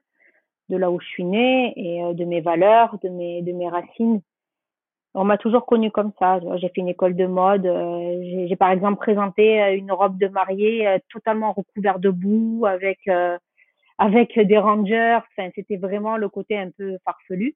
de 0.70 0.78
là 0.78 0.92
où 0.92 1.00
je 1.00 1.08
suis 1.08 1.24
née 1.24 1.74
et 1.76 2.14
de 2.14 2.26
mes 2.26 2.42
valeurs, 2.42 2.98
de 3.04 3.10
mes, 3.10 3.42
de 3.42 3.52
mes 3.54 3.70
racines. 3.70 4.22
On 5.14 5.24
m'a 5.24 5.38
toujours 5.38 5.66
connue 5.66 5.92
comme 5.92 6.12
ça. 6.20 6.40
J'ai 6.58 6.70
fait 6.70 6.82
une 6.82 6.90
école 6.90 7.16
de 7.16 7.26
mode. 7.26 7.64
J'ai 8.48 8.56
par 8.56 8.72
exemple 8.72 8.98
présenté 8.98 9.74
une 9.76 9.92
robe 9.92 10.18
de 10.20 10.28
mariée 10.28 11.00
totalement 11.10 11.54
recouverte 11.54 12.02
de 12.02 12.12
boue 12.12 12.66
avec 12.68 13.00
avec 13.98 14.40
des 14.40 14.58
rangers. 14.58 15.18
Enfin, 15.18 15.50
c'était 15.56 15.78
vraiment 15.78 16.18
le 16.18 16.30
côté 16.30 16.58
un 16.58 16.70
peu 16.78 16.98
farfelu. 17.04 17.56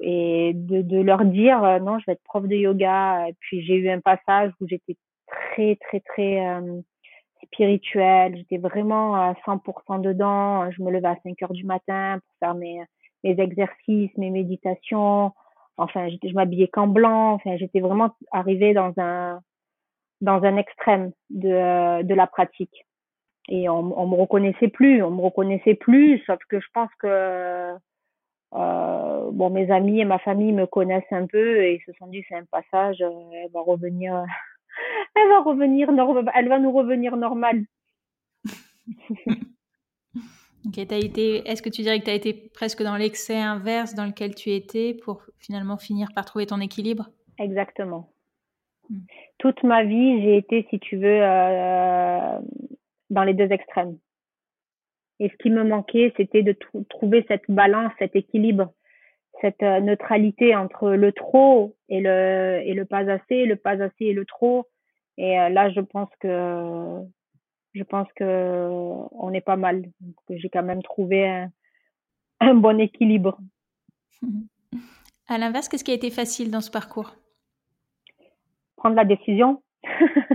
Et 0.00 0.52
de, 0.54 0.82
de 0.82 1.00
leur 1.00 1.24
dire 1.24 1.60
non, 1.82 1.98
je 1.98 2.06
vais 2.06 2.12
être 2.12 2.24
prof 2.24 2.46
de 2.46 2.56
yoga. 2.56 3.28
Et 3.28 3.34
puis 3.40 3.62
j'ai 3.64 3.74
eu 3.76 3.90
un 3.90 4.00
passage 4.00 4.52
où 4.60 4.66
j'étais 4.66 4.96
très 5.26 5.76
très 5.76 6.00
très 6.00 6.46
euh, 6.46 6.80
spirituelle. 7.44 8.36
J'étais 8.36 8.58
vraiment 8.58 9.14
à 9.14 9.34
100% 9.46 10.00
dedans. 10.00 10.70
Je 10.70 10.82
me 10.82 10.90
levais 10.90 11.08
à 11.08 11.16
5 11.22 11.42
heures 11.42 11.52
du 11.52 11.64
matin 11.64 12.18
pour 12.20 12.36
faire 12.38 12.54
mes, 12.54 12.80
mes 13.24 13.38
exercices, 13.40 14.10
mes 14.16 14.30
méditations. 14.30 15.32
Enfin, 15.76 16.08
je 16.08 16.34
m'habillais 16.34 16.68
qu'en 16.68 16.86
blanc. 16.86 17.34
Enfin, 17.34 17.56
j'étais 17.56 17.80
vraiment 17.80 18.10
arrivée 18.32 18.74
dans 18.74 18.92
un 18.98 19.40
dans 20.20 20.42
un 20.42 20.56
extrême 20.56 21.12
de, 21.30 22.02
de 22.02 22.14
la 22.14 22.26
pratique. 22.26 22.84
Et 23.48 23.68
on, 23.68 23.98
on 23.98 24.06
me 24.06 24.16
reconnaissait 24.16 24.68
plus, 24.68 25.02
on 25.02 25.10
me 25.10 25.22
reconnaissait 25.22 25.74
plus, 25.74 26.18
sauf 26.26 26.38
que 26.48 26.60
je 26.60 26.66
pense 26.74 26.90
que 27.00 27.74
euh, 28.52 29.30
bon, 29.32 29.50
mes 29.50 29.70
amis 29.70 30.00
et 30.00 30.04
ma 30.04 30.18
famille 30.18 30.52
me 30.52 30.66
connaissent 30.66 31.12
un 31.12 31.26
peu 31.26 31.62
et 31.62 31.74
ils 31.74 31.82
se 31.84 31.92
sont 31.98 32.08
dit 32.08 32.24
c'est 32.28 32.34
un 32.36 32.44
passage, 32.44 33.00
euh, 33.00 33.10
elle 33.44 33.50
va 33.52 33.60
revenir 33.60 34.24
elle 35.16 35.28
va 35.28 35.40
revenir, 35.40 35.88
elle 36.34 36.48
va 36.48 36.58
nous 36.58 36.72
revenir 36.72 37.16
normale. 37.16 37.64
ok, 40.66 40.78
été, 40.78 41.48
est-ce 41.48 41.62
que 41.62 41.68
tu 41.68 41.82
dirais 41.82 42.00
que 42.00 42.04
tu 42.04 42.10
as 42.10 42.14
été 42.14 42.32
presque 42.32 42.82
dans 42.82 42.96
l'excès 42.96 43.36
inverse 43.36 43.94
dans 43.94 44.06
lequel 44.06 44.34
tu 44.34 44.50
étais 44.50 44.94
pour 44.94 45.22
finalement 45.38 45.76
finir 45.76 46.08
par 46.14 46.24
trouver 46.24 46.46
ton 46.46 46.60
équilibre? 46.60 47.10
Exactement. 47.38 48.10
Hmm. 48.88 49.00
Toute 49.38 49.62
ma 49.62 49.84
vie, 49.84 50.22
j'ai 50.22 50.36
été, 50.36 50.66
si 50.70 50.78
tu 50.80 50.96
veux, 50.96 51.22
euh, 51.22 52.38
dans 53.10 53.24
les 53.24 53.34
deux 53.34 53.50
extrêmes. 53.52 53.96
Et 55.20 55.28
ce 55.28 55.36
qui 55.36 55.50
me 55.50 55.62
manquait, 55.62 56.12
c'était 56.16 56.42
de 56.42 56.56
trouver 56.88 57.24
cette 57.28 57.48
balance, 57.48 57.92
cet 57.98 58.16
équilibre, 58.16 58.72
cette 59.40 59.62
euh, 59.62 59.80
neutralité 59.80 60.56
entre 60.56 60.90
le 60.90 61.12
trop 61.12 61.76
et 61.88 62.00
le, 62.00 62.60
et 62.64 62.74
le 62.74 62.84
pas 62.84 63.08
assez, 63.10 63.44
le 63.44 63.56
pas 63.56 63.82
assez 63.82 64.06
et 64.06 64.12
le 64.12 64.24
trop, 64.24 64.66
et 65.20 65.38
euh, 65.38 65.50
là, 65.50 65.70
je 65.70 65.80
pense 65.80 66.08
que 66.20 67.02
je 67.74 67.82
pense 67.84 68.08
que 68.16 68.68
on 69.12 69.32
est 69.34 69.42
pas 69.42 69.56
mal. 69.56 69.84
Que 70.26 70.38
j'ai 70.38 70.48
quand 70.48 70.62
même 70.62 70.82
trouvé 70.82 71.46
un, 72.40 72.54
bon 72.54 72.80
équilibre. 72.80 73.38
À 75.28 75.38
l'inverse, 75.38 75.68
qu'est-ce 75.68 75.84
qui 75.84 75.92
a 75.92 75.94
été 75.94 76.10
facile 76.10 76.50
dans 76.50 76.60
ce 76.60 76.72
parcours? 76.72 77.14
Prendre 78.74 78.96
la 78.96 79.04
décision. 79.04 79.62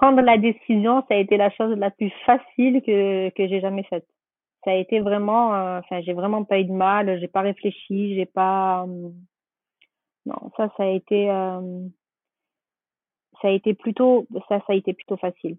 Prendre 0.00 0.22
la 0.22 0.38
décision, 0.38 1.04
ça 1.08 1.14
a 1.14 1.18
été 1.18 1.36
la 1.36 1.50
chose 1.50 1.76
la 1.76 1.90
plus 1.90 2.10
facile 2.24 2.80
que 2.80 3.28
que 3.36 3.46
j'ai 3.46 3.60
jamais 3.60 3.82
faite. 3.82 4.06
Ça 4.64 4.70
a 4.70 4.74
été 4.74 5.00
vraiment, 5.00 5.54
euh, 5.54 5.80
enfin, 5.80 6.00
j'ai 6.00 6.14
vraiment 6.14 6.42
pas 6.42 6.58
eu 6.58 6.64
de 6.64 6.72
mal. 6.72 7.20
J'ai 7.20 7.28
pas 7.28 7.42
réfléchi, 7.42 8.14
j'ai 8.14 8.24
pas. 8.24 8.84
Euh, 8.84 9.10
non, 10.24 10.50
ça, 10.56 10.70
ça 10.78 10.84
a 10.84 10.86
été 10.86 11.26
ça 13.42 13.48
a 13.48 13.50
été 13.50 13.74
plutôt 13.74 14.26
ça 14.48 14.60
ça 14.60 14.72
a 14.72 14.74
été 14.74 14.94
plutôt 14.94 15.18
facile. 15.18 15.58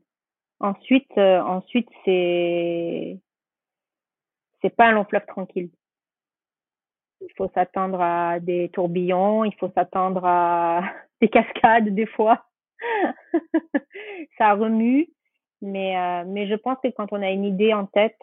Ensuite 0.60 1.12
euh, 1.20 1.42
ensuite 1.42 1.90
c'est 2.06 3.20
c'est 4.62 4.76
pas 4.76 4.88
un 4.88 4.94
long 4.94 5.06
fleuve 5.06 5.26
tranquille. 5.28 5.70
Il 7.22 7.30
faut 7.38 7.50
s'attendre 7.54 8.02
à 8.02 8.40
des 8.40 8.70
tourbillons, 8.70 9.46
il 9.46 9.54
faut 9.60 9.70
s'attendre 9.76 10.26
à 10.26 10.82
des 11.22 11.30
cascades 11.30 11.94
des 11.94 12.08
fois. 12.08 12.44
ça 14.38 14.54
remue, 14.54 15.08
mais 15.62 15.98
euh, 15.98 16.24
mais 16.28 16.48
je 16.48 16.56
pense 16.56 16.78
que 16.84 16.90
quand 16.90 17.12
on 17.12 17.22
a 17.22 17.32
une 17.32 17.46
idée 17.46 17.74
en 17.74 17.86
tête 17.86 18.20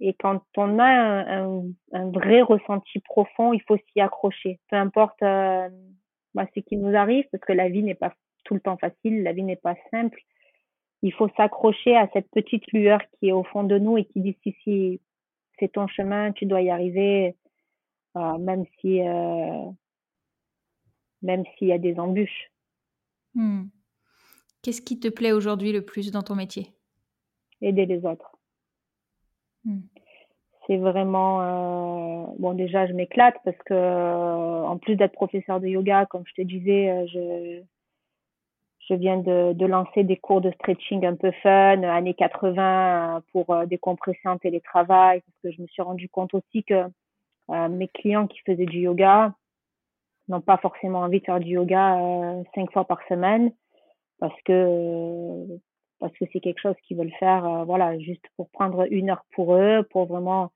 et 0.00 0.14
quand 0.14 0.42
on 0.56 0.78
a 0.78 0.84
un, 0.84 1.62
un, 1.92 2.10
vrai 2.10 2.42
ressenti 2.42 2.98
profond, 3.00 3.52
il 3.52 3.62
faut 3.62 3.78
s'y 3.78 4.00
accrocher. 4.00 4.60
Peu 4.68 4.76
importe 4.76 5.22
euh, 5.22 5.68
bah, 6.34 6.46
ce 6.54 6.60
qui 6.60 6.76
nous 6.76 6.94
arrive, 6.94 7.24
parce 7.32 7.44
que 7.44 7.52
la 7.52 7.68
vie 7.68 7.82
n'est 7.82 7.94
pas 7.94 8.12
tout 8.44 8.54
le 8.54 8.60
temps 8.60 8.76
facile, 8.76 9.22
la 9.22 9.32
vie 9.32 9.42
n'est 9.42 9.56
pas 9.56 9.74
simple. 9.90 10.20
Il 11.02 11.12
faut 11.12 11.28
s'accrocher 11.36 11.96
à 11.96 12.08
cette 12.12 12.30
petite 12.30 12.70
lueur 12.72 13.00
qui 13.18 13.28
est 13.28 13.32
au 13.32 13.44
fond 13.44 13.64
de 13.64 13.78
nous 13.78 13.96
et 13.96 14.04
qui 14.04 14.20
dit 14.20 14.36
si, 14.42 14.54
si, 14.62 15.00
c'est 15.58 15.72
ton 15.72 15.86
chemin, 15.86 16.32
tu 16.32 16.46
dois 16.46 16.62
y 16.62 16.70
arriver, 16.70 17.34
euh, 18.16 18.38
même 18.38 18.64
si, 18.80 19.00
euh, 19.00 19.70
même 21.22 21.44
s'il 21.56 21.68
y 21.68 21.72
a 21.72 21.78
des 21.78 21.98
embûches. 21.98 22.50
Hmm. 23.36 23.66
Qu'est-ce 24.62 24.82
qui 24.82 24.98
te 24.98 25.08
plaît 25.08 25.32
aujourd'hui 25.32 25.70
le 25.72 25.84
plus 25.84 26.10
dans 26.10 26.22
ton 26.22 26.34
métier? 26.34 26.72
Aider 27.60 27.86
les 27.86 28.04
autres. 28.04 28.36
Hmm. 29.64 29.82
C'est 30.66 30.78
vraiment 30.78 31.40
euh, 31.42 32.26
bon 32.40 32.54
déjà 32.54 32.88
je 32.88 32.92
m'éclate 32.92 33.36
parce 33.44 33.58
que 33.66 34.64
en 34.64 34.78
plus 34.78 34.96
d'être 34.96 35.12
professeur 35.12 35.60
de 35.60 35.68
yoga 35.68 36.06
comme 36.06 36.24
je 36.26 36.34
te 36.34 36.42
disais 36.42 37.06
je 37.06 37.62
je 38.88 38.94
viens 38.94 39.18
de, 39.18 39.52
de, 39.52 39.66
lancer 39.66 40.04
des 40.04 40.16
cours 40.16 40.40
de 40.40 40.50
stretching 40.52 41.04
un 41.04 41.16
peu 41.16 41.32
fun, 41.42 41.82
années 41.82 42.14
80, 42.14 43.22
pour 43.32 43.50
euh, 43.50 43.66
décompresser 43.66 44.26
en 44.26 44.38
télétravail, 44.38 45.20
parce 45.20 45.38
que 45.42 45.50
je 45.50 45.62
me 45.62 45.66
suis 45.66 45.82
rendu 45.82 46.08
compte 46.08 46.34
aussi 46.34 46.62
que 46.64 46.84
euh, 47.50 47.68
mes 47.68 47.88
clients 47.88 48.26
qui 48.26 48.38
faisaient 48.46 48.66
du 48.66 48.80
yoga 48.80 49.34
n'ont 50.28 50.40
pas 50.40 50.56
forcément 50.58 51.00
envie 51.00 51.20
de 51.20 51.24
faire 51.24 51.40
du 51.40 51.50
yoga 51.50 51.98
euh, 51.98 52.42
cinq 52.54 52.70
fois 52.72 52.84
par 52.84 53.00
semaine, 53.08 53.52
parce 54.18 54.40
que 54.44 55.46
parce 55.98 56.12
que 56.18 56.26
c'est 56.32 56.40
quelque 56.40 56.60
chose 56.60 56.74
qu'ils 56.86 56.98
veulent 56.98 57.14
faire, 57.18 57.64
voilà, 57.64 57.98
juste 57.98 58.24
pour 58.36 58.50
prendre 58.50 58.86
une 58.90 59.08
heure 59.08 59.24
pour 59.34 59.54
eux, 59.54 59.82
pour 59.90 60.04
vraiment 60.04 60.50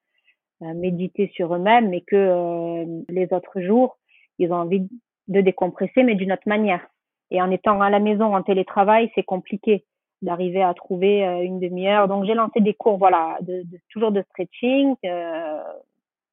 méditer 0.61 1.33
sur 1.35 1.55
eux-mêmes, 1.55 1.89
mais 1.89 2.03
que 2.03 2.85
les 3.09 3.33
autres 3.33 3.63
jours, 3.63 3.97
ils 4.39 4.53
ont 4.53 4.57
envie 4.57 4.87
de 5.29 5.41
décompresser, 5.41 6.03
mais 6.03 6.15
d'une 6.15 6.33
autre 6.33 6.47
manière. 6.47 6.87
Et 7.31 7.41
en 7.41 7.51
étant 7.51 7.81
à 7.81 7.91
la 7.91 8.01
maison 8.01 8.35
en 8.35 8.43
télétravail, 8.43 9.11
c'est 9.15 9.23
compliqué 9.23 9.85
d'arriver 10.23 10.63
à 10.63 10.75
trouver 10.75 11.27
euh, 11.27 11.43
une 11.43 11.61
demi-heure. 11.61 12.09
Donc 12.09 12.25
j'ai 12.25 12.35
lancé 12.35 12.61
des 12.61 12.75
cours, 12.75 12.99
voilà, 12.99 13.39
de, 13.41 13.63
de 13.63 13.79
toujours 13.91 14.13
de 14.13 14.23
stretching, 14.31 14.95
euh, 15.05 15.63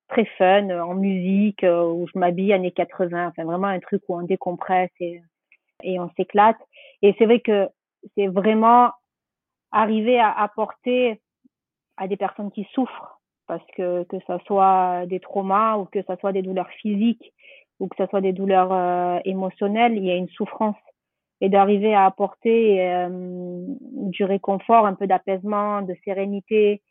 très 0.08 0.26
fun, 0.38 0.70
en 0.70 0.96
musique, 0.96 1.64
euh, 1.64 1.84
où 1.84 2.08
je 2.14 2.18
m'habille 2.18 2.54
années 2.54 2.72
80, 2.72 3.28
enfin 3.28 3.44
vraiment 3.44 3.68
un 3.68 3.80
truc 3.80 4.02
où 4.08 4.18
on 4.18 4.24
décompresse 4.24 4.92
et, 5.00 5.22
et 5.84 6.00
on 6.00 6.10
s'éclate. 6.16 6.58
Et 7.02 7.16
c'est 7.18 7.26
vrai 7.26 7.40
que 7.40 7.68
c'est 8.16 8.28
vraiment 8.28 8.92
arriver 9.72 10.20
à 10.20 10.32
apporter 10.32 11.22
à 11.98 12.08
des 12.08 12.18
personnes 12.18 12.52
qui 12.52 12.68
souffrent, 12.74 13.20
parce 13.48 13.66
que 13.76 14.04
que 14.04 14.18
ça 14.28 14.40
soit 14.46 15.06
des 15.08 15.20
traumas 15.20 15.78
ou 15.78 15.86
que 15.86 16.02
ça 16.04 16.16
soit 16.18 16.32
des 16.32 16.42
douleurs 16.42 16.70
physiques 16.82 17.34
ou 17.80 17.88
que 17.88 17.96
ça 17.98 18.08
soit 18.08 18.22
des 18.22 18.34
douleurs 18.34 18.74
euh, 18.74 19.20
émotionnelles, 19.26 19.98
il 19.98 20.06
y 20.06 20.12
a 20.12 20.16
une 20.16 20.30
souffrance 20.30 20.78
et 21.42 21.50
d'arriver 21.50 21.94
à 21.94 22.06
apporter 22.06 22.82
euh, 22.82 23.10
du 23.10 24.24
réconfort, 24.24 24.86
un 24.86 24.96
peu 24.96 25.06
d'apaisement, 25.06 25.82
de 25.84 25.96
sérénité 26.04 26.82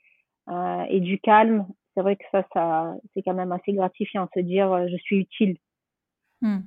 euh, 0.48 0.84
et 0.88 1.00
du 1.00 1.18
calme, 1.18 1.66
c'est 1.96 2.02
vrai 2.02 2.16
que 2.16 2.24
ça, 2.30 2.44
ça 2.52 2.94
c'est 3.14 3.22
quand 3.22 3.34
même 3.34 3.52
assez 3.52 3.72
gratifiant 3.72 4.24
de 4.24 4.30
se 4.34 4.40
dire 4.40 4.70
euh, 4.70 4.86
je 4.90 4.96
suis 4.96 5.20
utile. 5.20 5.56
Hmm. 6.42 6.60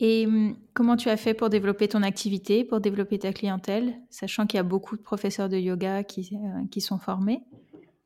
Et 0.00 0.26
hum, 0.26 0.56
comment 0.74 0.96
tu 0.96 1.10
as 1.10 1.18
fait 1.18 1.34
pour 1.34 1.50
développer 1.50 1.86
ton 1.86 2.02
activité, 2.02 2.64
pour 2.64 2.80
développer 2.80 3.18
ta 3.18 3.32
clientèle, 3.32 3.94
sachant 4.08 4.46
qu'il 4.46 4.56
y 4.56 4.60
a 4.60 4.64
beaucoup 4.64 4.96
de 4.96 5.02
professeurs 5.02 5.50
de 5.50 5.58
yoga 5.58 6.02
qui, 6.02 6.36
qui 6.70 6.80
sont 6.80 6.98
formés? 6.98 7.40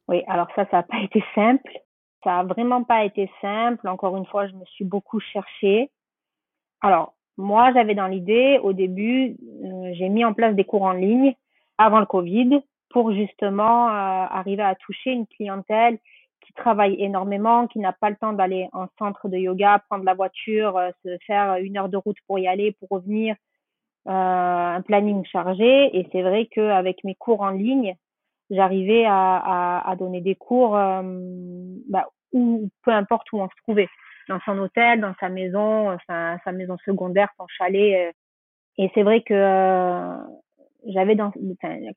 Oui, 0.08 0.22
alors 0.26 0.48
ça, 0.56 0.66
ça 0.70 0.78
n'a 0.78 0.82
pas 0.82 1.00
été 1.00 1.22
simple. 1.34 1.70
Ça 2.24 2.30
n'a 2.30 2.42
vraiment 2.42 2.82
pas 2.82 3.04
été 3.04 3.30
simple. 3.40 3.86
Encore 3.88 4.16
une 4.16 4.26
fois, 4.26 4.48
je 4.48 4.54
me 4.54 4.64
suis 4.64 4.84
beaucoup 4.84 5.20
cherchée. 5.20 5.90
Alors, 6.80 7.14
moi, 7.36 7.72
j'avais 7.72 7.94
dans 7.94 8.08
l'idée, 8.08 8.58
au 8.62 8.72
début, 8.72 9.36
euh, 9.64 9.92
j'ai 9.94 10.08
mis 10.08 10.24
en 10.24 10.34
place 10.34 10.56
des 10.56 10.64
cours 10.64 10.82
en 10.82 10.92
ligne 10.92 11.34
avant 11.78 12.00
le 12.00 12.06
Covid 12.06 12.62
pour 12.90 13.12
justement 13.12 13.88
euh, 13.88 14.26
arriver 14.30 14.62
à 14.62 14.74
toucher 14.74 15.12
une 15.12 15.26
clientèle 15.26 15.98
qui 16.40 16.52
travaille 16.52 16.96
énormément, 17.02 17.66
qui 17.66 17.78
n'a 17.78 17.92
pas 17.92 18.10
le 18.10 18.16
temps 18.16 18.32
d'aller 18.32 18.68
en 18.72 18.86
centre 18.98 19.28
de 19.28 19.36
yoga, 19.36 19.82
prendre 19.88 20.04
la 20.04 20.14
voiture, 20.14 20.76
euh, 20.76 20.90
se 21.04 21.16
faire 21.26 21.56
une 21.56 21.76
heure 21.76 21.88
de 21.88 21.96
route 21.96 22.16
pour 22.26 22.38
y 22.38 22.46
aller, 22.46 22.72
pour 22.72 22.88
revenir, 22.90 23.36
un 24.08 24.82
planning 24.82 25.24
chargé. 25.26 25.98
Et 25.98 26.08
c'est 26.12 26.22
vrai 26.22 26.46
qu'avec 26.46 27.02
mes 27.02 27.16
cours 27.16 27.40
en 27.40 27.50
ligne, 27.50 27.96
j'arrivais 28.50 29.04
à, 29.04 29.36
à, 29.36 29.90
à, 29.90 29.96
donner 29.96 30.20
des 30.20 30.36
cours 30.36 30.78
bah, 31.88 32.06
où, 32.32 32.68
peu 32.84 32.92
importe 32.92 33.32
où 33.32 33.40
on 33.40 33.48
se 33.48 33.62
trouvait 33.64 33.88
dans 34.28 34.40
son 34.44 34.58
hôtel, 34.58 35.00
dans 35.00 35.14
sa 35.20 35.28
maison, 35.28 35.96
sa, 36.06 36.38
sa 36.44 36.52
maison 36.52 36.76
secondaire, 36.84 37.28
son 37.38 37.46
chalet. 37.48 38.08
Euh. 38.08 38.12
Et 38.78 38.90
c'est 38.94 39.02
vrai 39.02 39.22
que 39.22 39.32
euh, 39.32 40.16
j'avais 40.86 41.14
dans, 41.14 41.32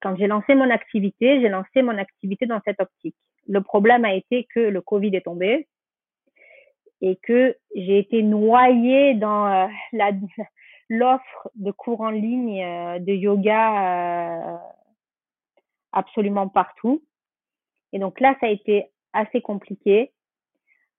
quand 0.01 0.15
j'ai 0.17 0.27
lancé 0.27 0.55
mon 0.55 0.69
activité, 0.69 1.41
j'ai 1.41 1.49
lancé 1.49 1.81
mon 1.81 1.97
activité 1.97 2.45
dans 2.45 2.61
cette 2.65 2.81
optique. 2.81 3.15
Le 3.47 3.61
problème 3.61 4.05
a 4.05 4.13
été 4.13 4.47
que 4.53 4.59
le 4.59 4.81
Covid 4.81 5.15
est 5.15 5.25
tombé 5.25 5.67
et 7.01 7.15
que 7.17 7.55
j'ai 7.75 7.99
été 7.99 8.23
noyée 8.23 9.15
dans 9.15 9.47
euh, 9.47 9.67
l'offre 10.89 11.49
de 11.55 11.71
cours 11.71 12.01
en 12.01 12.09
ligne 12.09 12.63
euh, 12.63 12.99
de 12.99 13.13
yoga 13.13 14.53
euh, 14.53 14.57
absolument 15.91 16.47
partout. 16.47 17.03
Et 17.93 17.99
donc 17.99 18.19
là, 18.19 18.35
ça 18.39 18.47
a 18.47 18.49
été 18.49 18.87
assez 19.13 19.41
compliqué. 19.41 20.11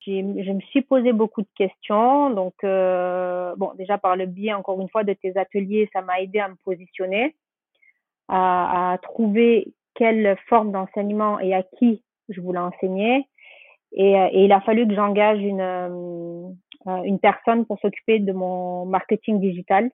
Je 0.07 0.53
me 0.53 0.61
suis 0.63 0.81
posé 0.81 1.13
beaucoup 1.13 1.43
de 1.43 1.49
questions. 1.55 2.31
Donc, 2.31 2.55
bon, 2.63 3.75
déjà 3.75 3.99
par 3.99 4.17
le 4.17 4.25
biais, 4.25 4.55
encore 4.55 4.81
une 4.81 4.89
fois, 4.89 5.05
de 5.05 5.13
tes 5.13 5.37
ateliers, 5.37 5.91
ça 5.93 6.01
m'a 6.01 6.21
aidé 6.23 6.39
à 6.39 6.49
me 6.49 6.57
positionner, 6.65 7.37
à, 8.31 8.93
à 8.93 8.99
trouver 8.99 9.75
quelle 9.95 10.37
forme 10.49 10.73
d'enseignement 10.73 11.39
et 11.41 11.53
à 11.53 11.63
qui 11.63 12.03
je 12.29 12.41
voulais 12.41 12.61
enseigner. 12.61 13.27
Et, 13.93 14.13
et 14.13 14.45
il 14.45 14.53
a 14.53 14.61
fallu 14.61 14.87
que 14.87 14.95
j'engage 14.95 15.41
une, 15.41 15.61
euh, 15.61 17.03
une 17.03 17.19
personne 17.19 17.67
pour 17.67 17.79
s'occuper 17.81 18.21
de 18.21 18.33
mon 18.33 18.87
marketing 18.87 19.41
digital, 19.41 19.91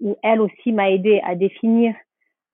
où 0.00 0.16
elle 0.22 0.40
aussi 0.40 0.72
m'a 0.72 0.90
aidé 0.90 1.20
à 1.24 1.34
définir 1.34 1.94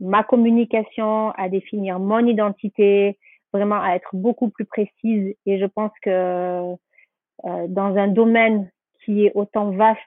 ma 0.00 0.24
communication, 0.24 1.30
à 1.32 1.48
définir 1.48 1.98
mon 1.98 2.26
identité, 2.26 3.18
vraiment 3.52 3.80
à 3.80 3.94
être 3.94 4.10
beaucoup 4.14 4.48
plus 4.48 4.64
précise. 4.64 5.36
Et 5.46 5.58
je 5.58 5.66
pense 5.66 5.92
que 6.02 6.10
euh, 6.10 7.66
dans 7.68 7.96
un 7.96 8.08
domaine 8.08 8.70
qui 9.04 9.26
est 9.26 9.32
autant 9.34 9.70
vaste 9.72 10.00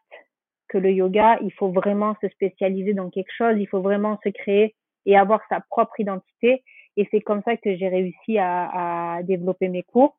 que 0.70 0.78
le 0.78 0.92
yoga, 0.92 1.38
il 1.42 1.52
faut 1.54 1.72
vraiment 1.72 2.16
se 2.22 2.28
spécialiser 2.30 2.94
dans 2.94 3.10
quelque 3.10 3.32
chose, 3.36 3.56
il 3.58 3.68
faut 3.68 3.82
vraiment 3.82 4.20
se 4.24 4.30
créer 4.30 4.76
et 5.06 5.18
avoir 5.18 5.42
sa 5.50 5.62
propre 5.70 6.00
identité. 6.00 6.64
Et 6.98 7.08
c'est 7.12 7.22
comme 7.22 7.42
ça 7.44 7.58
que 7.58 7.76
j'ai 7.76 7.88
réussi 7.88 8.38
à, 8.38 9.16
à 9.16 9.24
développer 9.24 9.70
mes 9.70 9.84
cours 9.84 10.18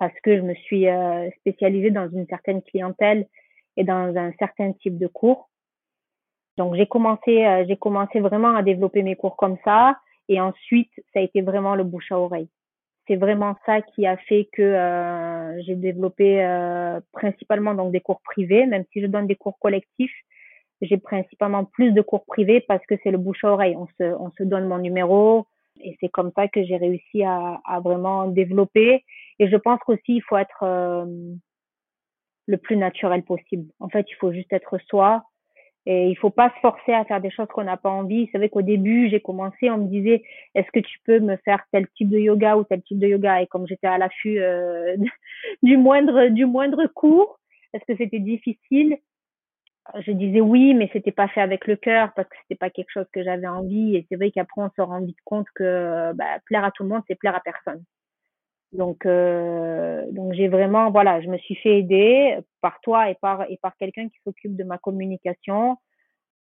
parce 0.00 0.18
que 0.22 0.34
je 0.34 0.40
me 0.40 0.54
suis 0.54 0.88
euh, 0.88 1.30
spécialisée 1.40 1.90
dans 1.90 2.08
une 2.08 2.26
certaine 2.26 2.62
clientèle 2.62 3.28
et 3.76 3.84
dans 3.84 4.16
un 4.16 4.32
certain 4.38 4.72
type 4.72 4.98
de 4.98 5.06
cours. 5.06 5.50
Donc 6.56 6.74
j'ai 6.74 6.86
commencé, 6.86 7.46
euh, 7.46 7.64
j'ai 7.68 7.76
commencé 7.76 8.18
vraiment 8.18 8.56
à 8.56 8.62
développer 8.62 9.02
mes 9.02 9.14
cours 9.14 9.36
comme 9.36 9.58
ça, 9.62 9.98
et 10.28 10.40
ensuite 10.40 10.90
ça 11.12 11.20
a 11.20 11.22
été 11.22 11.42
vraiment 11.42 11.74
le 11.74 11.84
bouche 11.84 12.10
à 12.10 12.18
oreille. 12.18 12.48
C'est 13.10 13.16
vraiment 13.16 13.56
ça 13.66 13.82
qui 13.82 14.06
a 14.06 14.16
fait 14.16 14.48
que 14.52 14.62
euh, 14.62 15.60
j'ai 15.62 15.74
développé 15.74 16.38
principalement 17.10 17.74
donc 17.74 17.90
des 17.90 18.00
cours 18.00 18.20
privés, 18.20 18.66
même 18.66 18.84
si 18.92 19.00
je 19.00 19.06
donne 19.08 19.26
des 19.26 19.34
cours 19.34 19.58
collectifs, 19.58 20.14
j'ai 20.80 20.96
principalement 20.96 21.64
plus 21.64 21.92
de 21.92 22.00
cours 22.00 22.24
privés 22.24 22.60
parce 22.60 22.84
que 22.86 22.94
c'est 23.02 23.10
le 23.10 23.18
bouche 23.18 23.44
à 23.44 23.52
oreille. 23.52 23.76
On 23.76 23.86
se, 23.98 24.04
on 24.04 24.30
se 24.30 24.42
donne 24.42 24.66
mon 24.66 24.78
numéro, 24.78 25.46
et 25.80 25.96
c'est 26.00 26.08
comme 26.08 26.32
ça 26.34 26.48
que 26.48 26.62
j'ai 26.64 26.76
réussi 26.76 27.22
à, 27.22 27.60
à, 27.64 27.80
vraiment 27.80 28.26
développer. 28.26 29.04
Et 29.38 29.48
je 29.48 29.56
pense 29.56 29.80
qu'aussi, 29.80 30.16
il 30.16 30.22
faut 30.22 30.36
être 30.36 30.62
euh, 30.62 31.04
le 32.46 32.56
plus 32.56 32.76
naturel 32.76 33.22
possible. 33.22 33.70
En 33.78 33.88
fait, 33.88 34.06
il 34.08 34.14
faut 34.16 34.32
juste 34.32 34.52
être 34.52 34.78
soi. 34.88 35.22
Et 35.86 36.08
il 36.08 36.16
faut 36.16 36.30
pas 36.30 36.50
se 36.50 36.60
forcer 36.60 36.92
à 36.92 37.04
faire 37.04 37.20
des 37.20 37.30
choses 37.30 37.48
qu'on 37.48 37.64
n'a 37.64 37.76
pas 37.76 37.90
envie. 37.90 38.28
C'est 38.30 38.38
vrai 38.38 38.48
qu'au 38.50 38.62
début, 38.62 39.08
j'ai 39.08 39.20
commencé, 39.20 39.70
on 39.70 39.78
me 39.78 39.88
disait, 39.88 40.22
est-ce 40.54 40.70
que 40.72 40.80
tu 40.80 40.98
peux 41.04 41.20
me 41.20 41.36
faire 41.38 41.62
tel 41.72 41.86
type 41.96 42.10
de 42.10 42.18
yoga 42.18 42.56
ou 42.56 42.64
tel 42.64 42.82
type 42.82 42.98
de 42.98 43.08
yoga? 43.08 43.42
Et 43.42 43.46
comme 43.46 43.66
j'étais 43.66 43.86
à 43.86 43.98
l'affût 43.98 44.40
euh, 44.40 44.96
du 45.62 45.76
moindre, 45.76 46.28
du 46.28 46.46
moindre 46.46 46.86
cours, 46.86 47.38
est-ce 47.72 47.84
que 47.86 47.96
c'était 47.96 48.20
difficile? 48.20 48.98
je 50.06 50.12
disais 50.12 50.40
oui, 50.40 50.74
mais 50.74 50.88
c'était 50.92 51.12
pas 51.12 51.28
fait 51.28 51.40
avec 51.40 51.66
le 51.66 51.76
cœur 51.76 52.12
parce 52.14 52.28
que 52.28 52.36
c'était 52.42 52.58
pas 52.58 52.70
quelque 52.70 52.90
chose 52.90 53.06
que 53.12 53.22
j'avais 53.24 53.46
envie. 53.46 53.96
Et 53.96 54.06
c'est 54.08 54.16
vrai 54.16 54.30
qu'après 54.30 54.62
on 54.62 54.70
se 54.70 54.80
rend 54.80 55.00
vite 55.00 55.18
compte 55.24 55.46
que 55.54 56.12
bah, 56.14 56.38
plaire 56.46 56.64
à 56.64 56.70
tout 56.70 56.82
le 56.82 56.90
monde, 56.90 57.02
c'est 57.08 57.16
plaire 57.16 57.34
à 57.34 57.40
personne. 57.40 57.82
Donc, 58.72 59.04
euh, 59.04 60.04
donc 60.12 60.32
j'ai 60.34 60.48
vraiment, 60.48 60.90
voilà, 60.90 61.20
je 61.20 61.28
me 61.28 61.38
suis 61.38 61.56
fait 61.56 61.78
aider 61.78 62.38
par 62.60 62.80
toi 62.80 63.10
et 63.10 63.16
par 63.16 63.50
et 63.50 63.58
par 63.60 63.76
quelqu'un 63.76 64.08
qui 64.08 64.18
s'occupe 64.24 64.56
de 64.56 64.64
ma 64.64 64.78
communication. 64.78 65.76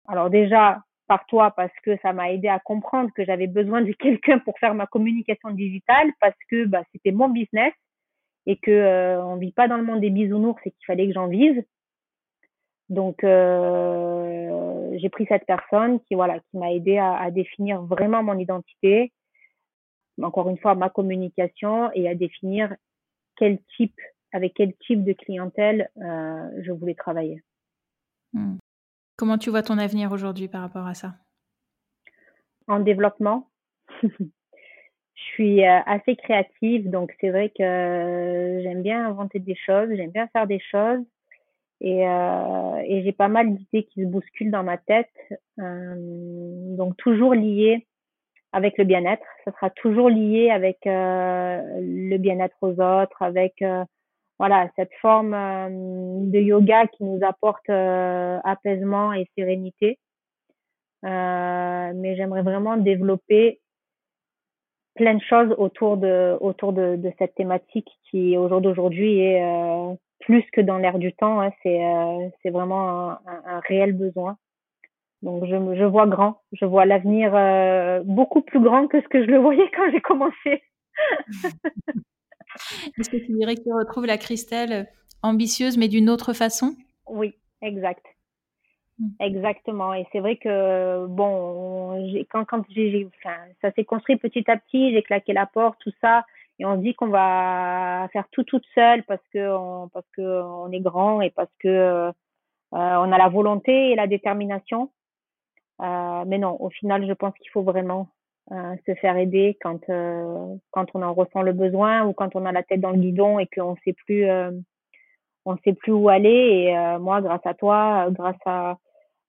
Alors 0.08 0.30
déjà 0.30 0.82
par 1.06 1.26
toi 1.26 1.50
parce 1.50 1.72
que 1.82 1.98
ça 2.02 2.12
m'a 2.12 2.32
aidé 2.32 2.48
à 2.48 2.58
comprendre 2.58 3.10
que 3.14 3.24
j'avais 3.24 3.46
besoin 3.46 3.82
de 3.82 3.92
quelqu'un 3.98 4.38
pour 4.38 4.58
faire 4.58 4.74
ma 4.74 4.86
communication 4.86 5.50
digitale 5.50 6.10
parce 6.20 6.36
que 6.50 6.64
bah, 6.66 6.82
c'était 6.92 7.12
mon 7.12 7.28
business 7.28 7.72
et 8.46 8.56
que 8.56 8.70
euh, 8.70 9.24
on 9.24 9.36
vit 9.36 9.52
pas 9.52 9.68
dans 9.68 9.76
le 9.76 9.84
monde 9.84 10.00
des 10.00 10.10
bisounours 10.10 10.60
et 10.64 10.70
qu'il 10.70 10.84
fallait 10.86 11.06
que 11.06 11.14
j'en 11.14 11.28
vive. 11.28 11.62
Donc, 12.90 13.24
euh, 13.24 14.90
j'ai 14.98 15.08
pris 15.08 15.26
cette 15.26 15.46
personne 15.46 16.00
qui, 16.00 16.14
voilà, 16.14 16.38
qui 16.38 16.58
m'a 16.58 16.72
aidé 16.72 16.98
à, 16.98 17.16
à, 17.16 17.30
définir 17.30 17.82
vraiment 17.82 18.22
mon 18.22 18.38
identité, 18.38 19.10
encore 20.22 20.48
une 20.48 20.58
fois, 20.58 20.74
ma 20.74 20.90
communication 20.90 21.90
et 21.92 22.08
à 22.08 22.14
définir 22.14 22.74
quel 23.36 23.58
type, 23.76 23.98
avec 24.32 24.54
quel 24.54 24.74
type 24.86 25.04
de 25.04 25.12
clientèle 25.12 25.90
euh, 25.98 26.50
je 26.62 26.72
voulais 26.72 26.94
travailler. 26.94 27.42
Hmm. 28.32 28.56
Comment 29.16 29.38
tu 29.38 29.50
vois 29.50 29.62
ton 29.62 29.78
avenir 29.78 30.12
aujourd'hui 30.12 30.48
par 30.48 30.62
rapport 30.62 30.86
à 30.86 30.94
ça? 30.94 31.14
En 32.66 32.80
développement. 32.80 33.48
je 34.02 34.18
suis 35.14 35.64
euh, 35.64 35.80
assez 35.86 36.16
créative, 36.16 36.90
donc 36.90 37.14
c'est 37.20 37.30
vrai 37.30 37.50
que 37.50 38.60
j'aime 38.62 38.82
bien 38.82 39.06
inventer 39.06 39.38
des 39.38 39.54
choses, 39.54 39.88
j'aime 39.94 40.10
bien 40.10 40.28
faire 40.28 40.46
des 40.46 40.60
choses. 40.60 41.04
Et, 41.80 42.08
euh, 42.08 42.82
et 42.86 43.02
j'ai 43.02 43.12
pas 43.12 43.28
mal 43.28 43.54
d'idées 43.54 43.84
qui 43.84 44.02
se 44.02 44.06
bousculent 44.06 44.50
dans 44.50 44.62
ma 44.62 44.78
tête. 44.78 45.10
Euh, 45.58 45.94
donc 46.76 46.96
toujours 46.96 47.34
liées 47.34 47.86
avec 48.54 48.78
le 48.78 48.84
bien-être. 48.84 49.26
Ça 49.44 49.50
sera 49.52 49.70
toujours 49.70 50.08
lié 50.08 50.50
avec 50.50 50.86
euh, 50.86 51.60
le 51.80 52.16
bien-être 52.18 52.56
aux 52.62 52.80
autres, 52.80 53.20
avec 53.20 53.60
euh, 53.62 53.84
voilà 54.38 54.68
cette 54.76 54.94
forme 55.02 55.34
euh, 55.34 55.68
de 55.70 56.38
yoga 56.38 56.86
qui 56.86 57.02
nous 57.02 57.18
apporte 57.22 57.68
apaisement 57.68 59.12
et 59.12 59.28
sérénité. 59.36 59.98
mais 61.02 62.16
j'aimerais 62.16 62.42
vraiment 62.42 62.76
développer 62.76 63.60
plein 64.94 65.14
de 65.14 65.22
choses 65.22 65.52
autour 65.58 65.96
de 65.96 66.36
autour 66.40 66.72
de, 66.72 67.12
cette 67.18 67.34
thématique 67.34 67.90
qui 68.04 68.36
au 68.38 68.48
jour 68.48 68.60
d'aujourd'hui 68.60 69.18
est 69.18 69.42
plus 70.20 70.44
que 70.52 70.60
dans 70.60 70.78
l'air 70.78 70.98
du 70.98 71.12
temps. 71.12 71.40
Hein, 71.40 71.50
c'est 71.62 71.80
c'est 72.42 72.50
vraiment 72.50 73.18
un, 73.26 73.60
réel 73.68 73.92
besoin. 73.92 74.36
Donc 75.24 75.44
je, 75.46 75.56
je 75.76 75.84
vois 75.84 76.06
grand, 76.06 76.42
je 76.52 76.66
vois 76.66 76.84
l'avenir 76.84 77.34
euh, 77.34 78.02
beaucoup 78.04 78.42
plus 78.42 78.60
grand 78.60 78.86
que 78.86 79.00
ce 79.00 79.08
que 79.08 79.24
je 79.24 79.30
le 79.30 79.38
voyais 79.38 79.70
quand 79.74 79.90
j'ai 79.90 80.00
commencé. 80.00 80.62
Est-ce 82.98 83.08
que 83.08 83.16
tu 83.16 83.32
dirais 83.32 83.56
que 83.56 83.62
tu 83.62 83.72
retrouves 83.72 84.04
la 84.04 84.18
Christelle 84.18 84.86
ambitieuse 85.22 85.78
mais 85.78 85.88
d'une 85.88 86.10
autre 86.10 86.34
façon? 86.34 86.76
Oui, 87.08 87.34
exact. 87.62 88.04
Hmm. 88.98 89.08
Exactement. 89.18 89.94
Et 89.94 90.06
c'est 90.12 90.20
vrai 90.20 90.36
que 90.36 91.06
bon, 91.06 92.06
quand 92.30 92.44
quand 92.44 92.62
j'ai, 92.68 93.08
enfin, 93.16 93.36
ça 93.62 93.72
s'est 93.72 93.84
construit 93.84 94.16
petit 94.16 94.48
à 94.50 94.58
petit, 94.58 94.92
j'ai 94.92 95.02
claqué 95.02 95.32
la 95.32 95.46
porte, 95.46 95.78
tout 95.80 95.92
ça 96.02 96.24
et 96.58 96.64
on 96.64 96.76
se 96.76 96.82
dit 96.82 96.94
qu'on 96.94 97.08
va 97.08 98.08
faire 98.12 98.28
tout 98.30 98.44
toute 98.44 98.66
seule 98.74 99.02
parce 99.04 99.22
que 99.32 99.56
on, 99.56 99.88
parce 99.88 100.06
que 100.16 100.22
on 100.22 100.70
est 100.70 100.80
grand 100.80 101.20
et 101.20 101.30
parce 101.30 101.50
que 101.58 101.68
euh, 101.68 102.12
on 102.72 103.12
a 103.12 103.18
la 103.18 103.28
volonté 103.28 103.90
et 103.90 103.94
la 103.94 104.06
détermination. 104.06 104.90
Euh, 105.80 106.24
mais 106.26 106.38
non, 106.38 106.56
au 106.60 106.70
final, 106.70 107.06
je 107.06 107.12
pense 107.12 107.34
qu'il 107.34 107.50
faut 107.50 107.62
vraiment 107.62 108.08
euh, 108.52 108.76
se 108.86 108.94
faire 108.96 109.16
aider 109.16 109.56
quand 109.62 109.80
euh, 109.90 110.54
quand 110.70 110.86
on 110.94 111.02
en 111.02 111.14
ressent 111.14 111.42
le 111.42 111.52
besoin 111.52 112.04
ou 112.06 112.12
quand 112.12 112.36
on 112.36 112.46
a 112.46 112.52
la 112.52 112.62
tête 112.62 112.80
dans 112.80 112.90
le 112.90 112.98
guidon 112.98 113.38
et 113.38 113.46
qu'on 113.46 113.76
sait 113.84 113.94
plus 114.06 114.24
euh, 114.28 114.50
on 115.46 115.56
sait 115.58 115.74
plus 115.74 115.92
où 115.92 116.08
aller. 116.08 116.30
Et 116.70 116.98
moi, 116.98 117.20
grâce 117.22 117.44
à 117.46 117.54
toi, 117.54 118.08
grâce 118.10 118.36
à 118.46 118.78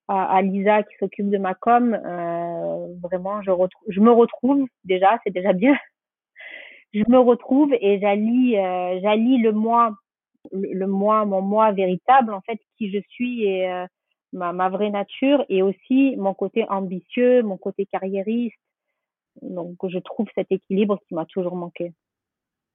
à, 0.07 0.37
à 0.37 0.41
Lisa 0.43 0.83
qui 0.83 0.95
s'occupe 0.99 1.29
de 1.31 1.37
ma 1.39 1.55
com, 1.55 1.91
vraiment, 3.03 3.41
je 3.41 3.51
retrouve, 3.51 3.83
je 3.89 3.99
me 4.01 4.11
retrouve 4.11 4.67
déjà, 4.85 5.19
c'est 5.23 5.33
déjà 5.33 5.53
bien 5.53 5.75
je 6.95 7.03
me 7.09 7.19
retrouve 7.19 7.73
et 7.73 7.99
j'allie 7.99 8.57
euh, 8.57 8.99
j'allie 9.01 9.37
le 9.39 9.51
moi 9.51 9.95
le, 10.51 10.87
moi 10.87 11.25
mon 11.25 11.41
moi 11.41 11.71
véritable 11.73 12.33
en 12.33 12.41
fait 12.41 12.57
qui 12.77 12.91
je 12.91 12.99
suis 13.09 13.43
et 13.43 13.69
euh, 13.69 13.85
ma, 14.33 14.53
ma 14.53 14.69
vraie 14.69 14.89
nature 14.89 15.45
et 15.49 15.61
aussi 15.61 16.15
mon 16.17 16.33
côté 16.33 16.65
ambitieux 16.69 17.43
mon 17.43 17.57
côté 17.57 17.85
carriériste. 17.85 18.57
Donc 19.41 19.77
je 19.87 19.99
trouve 19.99 20.27
cet 20.35 20.51
équilibre 20.51 20.99
qui 21.07 21.13
m'a 21.13 21.25
toujours 21.25 21.55
manqué. 21.55 21.93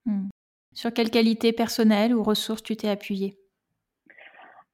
Hmm. 0.07 0.29
sur 0.73 0.95
quelle 0.95 1.11
qualité 1.11 1.53
personnelle 1.53 2.15
ou 2.15 2.23
ressources 2.23 2.63
tu 2.63 2.75
t'es 2.75 2.89
appuyée 2.89 3.37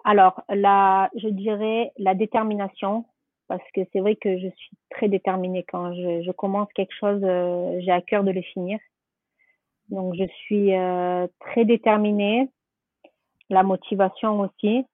alors 0.05 0.45
là 0.49 1.11
je 1.17 1.27
dirais 1.27 1.91
la 1.99 2.15
détermination 2.15 3.07
parce 3.49 3.62
que 3.75 3.81
c'est 3.93 4.01
vrai 4.01 4.17
que 4.17 4.39
je 4.39 4.49
suis 4.49 4.77
très 4.91 5.09
déterminée. 5.09 5.65
Quand 5.65 5.95
je, 5.95 6.23
je 6.23 6.31
commence 6.33 6.69
quelque 6.75 6.95
chose 6.95 7.21
euh, 7.23 7.81
j'ai 7.81 7.91
à 7.91 8.01
cœur 8.01 8.25
de 8.25 8.31
le 8.31 8.43
finir. 8.43 8.79
Donc, 9.89 10.15
je 10.15 10.27
suis 10.27 10.75
euh, 10.75 11.27
très 11.41 11.65
déterminée. 11.65 12.49
La 13.51 13.62
motivation 13.62 14.41
aussi, 14.41 14.85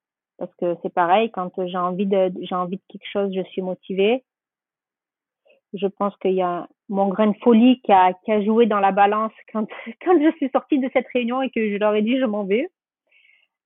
parce 0.43 0.57
que 0.57 0.77
c'est 0.83 0.93
pareil, 0.93 1.31
quand 1.31 1.53
j'ai 1.69 1.79
envie 1.79 2.07
de 2.07 2.33
j'ai 2.41 2.57
envie 2.57 2.79
de 2.79 2.83
quelque 2.89 3.07
chose, 3.13 3.33
je 3.33 3.45
suis 3.45 3.63
motivée. 3.63 4.25
Je 5.73 5.87
pense 5.87 6.17
qu'il 6.17 6.33
y 6.33 6.43
a 6.43 6.67
mon 6.89 7.07
grain 7.07 7.29
de 7.29 7.37
folie 7.45 7.81
qui 7.83 7.93
a, 7.93 8.13
joué 8.43 8.67
dans 8.67 8.81
la 8.81 8.91
balance 8.91 9.31
quand, 9.53 9.69
quand 10.05 10.21
je 10.21 10.33
suis 10.39 10.51
sortie 10.51 10.81
de 10.81 10.91
cette 10.93 11.07
réunion 11.15 11.43
et 11.43 11.51
que 11.51 11.71
je 11.71 11.77
leur 11.77 11.95
ai 11.95 12.03
dit 12.03 12.19
je 12.19 12.25
m'en 12.25 12.43
vais. 12.43 12.67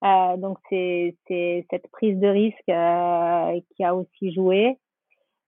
Euh, 0.05 0.37
donc 0.37 0.59
c'est 0.69 1.17
c'est 1.27 1.67
cette 1.71 1.91
prise 1.93 2.19
de 2.19 2.29
risque 2.29 2.69
euh, 2.69 3.59
qui 3.75 3.83
a 3.83 3.95
aussi 3.95 4.35
joué, 4.35 4.77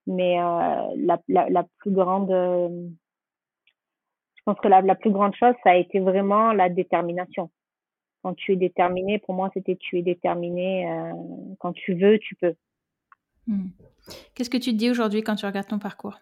mais 0.07 0.41
euh, 0.41 0.95
la, 0.97 1.21
la, 1.29 1.51
la 1.51 1.67
plus 1.81 1.91
grande, 1.91 2.31
je 2.31 4.43
pense 4.47 4.59
que 4.61 4.69
la, 4.69 4.81
la 4.81 4.95
plus 4.95 5.11
grande 5.11 5.35
chose 5.35 5.55
ça 5.63 5.73
a 5.73 5.77
été 5.77 6.01
vraiment 6.01 6.55
la 6.55 6.71
détermination. 6.71 7.51
Quand 8.23 8.35
tu 8.35 8.53
es 8.53 8.57
déterminé, 8.57 9.19
pour 9.19 9.35
moi 9.35 9.51
c'était 9.55 9.77
tu 9.77 9.99
es 9.99 10.03
déterminé. 10.03 10.89
quand 11.59 11.73
tu 11.73 11.95
veux, 11.95 12.19
tu 12.19 12.35
peux. 12.35 12.55
Hmm. 13.47 13.69
Qu'est-ce 14.35 14.51
que 14.51 14.59
tu 14.59 14.73
te 14.73 14.77
dis 14.77 14.91
aujourd'hui 14.91 15.23
quand 15.23 15.37
tu 15.37 15.47
regardes 15.47 15.69
ton 15.69 15.79
parcours? 15.79 16.19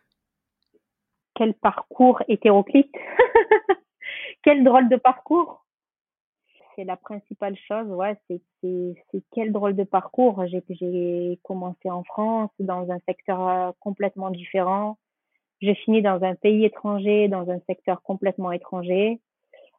Quel 1.35 1.54
parcours 1.54 2.22
hétéroclite 2.28 2.94
Quel 4.42 4.64
drôle 4.64 4.88
de 4.88 4.96
parcours? 4.96 5.66
C'est 6.74 6.85
la 6.85 6.96
principale 6.96 7.56
chose, 7.56 7.88
ouais, 7.88 8.16
c'est, 8.28 8.40
c'est, 8.62 9.22
quel 9.32 9.50
drôle 9.50 9.74
de 9.74 9.85
parcours? 9.85 10.46
J'ai, 10.46 10.62
j'ai 10.68 11.38
commencé 11.42 11.90
en 11.90 12.04
France, 12.04 12.50
dans 12.59 12.90
un 12.90 12.98
secteur 13.09 13.48
euh, 13.48 13.70
complètement 13.80 14.30
différent. 14.30 14.98
J'ai 15.62 15.74
fini 15.74 16.02
dans 16.02 16.22
un 16.22 16.35
pays 16.35 16.64
étranger, 16.66 17.28
dans 17.28 17.50
un 17.50 17.61
secteur 17.66 18.02
complètement 18.02 18.52
étranger. 18.52 19.20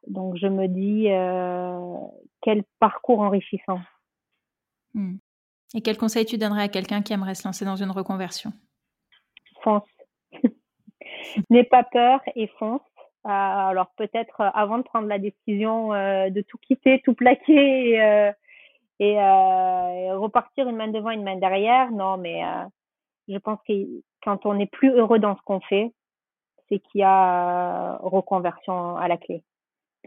Donc 0.06 0.36
je 0.36 0.46
me 0.46 0.66
dis, 0.68 1.10
euh, 1.10 1.96
quel 2.42 2.64
parcours 2.78 3.20
enrichissant. 3.20 3.80
Hmm. 4.94 5.16
Et 5.74 5.82
quel 5.82 5.98
conseil 5.98 6.24
tu 6.24 6.38
donnerais 6.38 6.62
à 6.62 6.68
quelqu'un 6.68 7.02
qui 7.02 7.12
aimerait 7.12 7.34
se 7.34 7.46
lancer 7.46 7.64
dans 7.64 7.76
une 7.76 7.90
reconversion? 7.90 8.52
Fonce. 9.62 9.82
N'aie 11.50 11.64
pas 11.64 11.84
peur 11.84 12.20
et 12.34 12.46
fonce. 12.58 12.80
Euh, 13.26 13.30
alors 13.30 13.90
peut-être 13.96 14.40
euh, 14.40 14.50
avant 14.54 14.78
de 14.78 14.84
prendre 14.84 15.08
la 15.08 15.18
décision 15.18 15.92
euh, 15.92 16.30
de 16.30 16.40
tout 16.40 16.56
quitter, 16.58 17.02
tout 17.04 17.14
plaquer 17.14 17.90
et, 17.90 18.32
et, 19.00 20.12
repartir 20.12 20.68
une 20.68 20.76
main 20.76 20.88
devant, 20.88 21.10
une 21.10 21.24
main 21.24 21.36
derrière, 21.36 21.90
non, 21.90 22.16
mais 22.16 22.42
je 23.28 23.36
pense 23.38 23.58
que 23.68 23.72
quand 24.22 24.46
on 24.46 24.54
n'est 24.54 24.66
plus 24.66 24.90
heureux 24.90 25.18
dans 25.18 25.36
ce 25.36 25.42
qu'on 25.42 25.60
fait, 25.60 25.92
c'est 26.68 26.78
qu'il 26.78 27.00
y 27.00 27.04
a 27.04 27.98
reconversion 27.98 28.96
à 28.96 29.08
la 29.08 29.16
clé. 29.16 29.42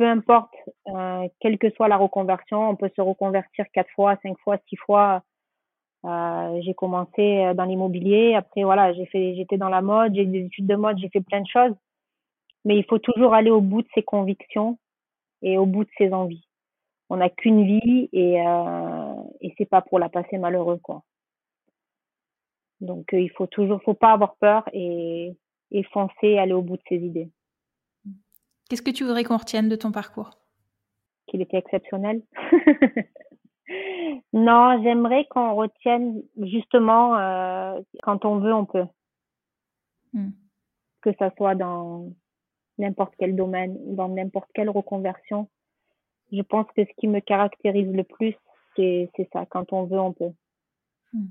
Peu 0.01 0.07
importe, 0.07 0.55
euh, 0.87 1.27
quelle 1.39 1.59
que 1.59 1.69
soit 1.71 1.87
la 1.87 1.97
reconversion, 1.97 2.69
on 2.69 2.75
peut 2.75 2.89
se 2.95 3.01
reconvertir 3.01 3.65
quatre 3.71 3.91
fois, 3.91 4.17
cinq 4.23 4.35
fois, 4.39 4.57
six 4.67 4.77
fois. 4.77 5.21
Euh, 6.05 6.59
j'ai 6.63 6.73
commencé 6.73 7.53
dans 7.53 7.65
l'immobilier, 7.65 8.33
après 8.33 8.63
voilà, 8.63 8.93
j'ai 8.93 9.05
fait, 9.05 9.35
j'étais 9.35 9.57
dans 9.57 9.69
la 9.69 9.81
mode, 9.81 10.15
j'ai 10.15 10.25
des 10.25 10.45
études 10.45 10.65
de 10.65 10.75
mode, 10.75 10.97
j'ai 10.97 11.09
fait 11.09 11.21
plein 11.21 11.41
de 11.41 11.47
choses 11.47 11.75
mais 12.65 12.77
il 12.77 12.85
faut 12.85 12.99
toujours 12.99 13.33
aller 13.33 13.49
au 13.49 13.61
bout 13.61 13.81
de 13.81 13.87
ses 13.95 14.03
convictions 14.03 14.77
et 15.41 15.57
au 15.57 15.65
bout 15.65 15.83
de 15.83 15.89
ses 15.97 16.13
envies. 16.13 16.47
On 17.09 17.17
n'a 17.17 17.29
qu'une 17.29 17.65
vie 17.65 18.09
et 18.13 18.41
euh, 18.45 19.15
et 19.41 19.53
c'est 19.57 19.65
pas 19.65 19.81
pour 19.81 19.99
la 19.99 20.09
passer 20.09 20.37
malheureux 20.37 20.77
quoi. 20.77 21.03
Donc 22.79 23.13
euh, 23.13 23.19
il 23.19 23.31
faut 23.31 23.47
toujours, 23.47 23.81
faut 23.83 23.93
pas 23.93 24.13
avoir 24.13 24.35
peur 24.37 24.67
et 24.73 25.35
et 25.71 25.83
foncer, 25.83 26.37
aller 26.37 26.53
au 26.53 26.61
bout 26.61 26.77
de 26.77 26.83
ses 26.87 26.97
idées. 26.97 27.29
Qu'est-ce 28.71 28.81
que 28.81 28.91
tu 28.91 29.03
voudrais 29.03 29.25
qu'on 29.25 29.35
retienne 29.35 29.67
de 29.67 29.75
ton 29.75 29.91
parcours? 29.91 30.29
Qu'il 31.27 31.41
était 31.41 31.57
exceptionnel. 31.57 32.21
non, 34.31 34.81
j'aimerais 34.81 35.25
qu'on 35.29 35.55
retienne 35.55 36.23
justement 36.37 37.17
euh, 37.17 37.81
quand 38.01 38.23
on 38.23 38.39
veut, 38.39 38.53
on 38.53 38.65
peut. 38.65 38.85
Hmm. 40.13 40.29
Que 41.01 41.09
ça 41.19 41.33
soit 41.35 41.55
dans 41.55 42.13
n'importe 42.77 43.13
quel 43.19 43.35
domaine, 43.35 43.77
dans 43.93 44.07
n'importe 44.07 44.49
quelle 44.53 44.69
reconversion. 44.69 45.49
Je 46.31 46.41
pense 46.41 46.67
que 46.73 46.85
ce 46.85 46.91
qui 46.97 47.09
me 47.09 47.19
caractérise 47.19 47.91
le 47.91 48.05
plus, 48.05 48.35
c'est 48.77 49.11
ça. 49.33 49.45
Quand 49.47 49.73
on 49.73 49.83
veut, 49.83 49.99
on 49.99 50.13
peut. 50.13 50.31
Hmm. 51.11 51.27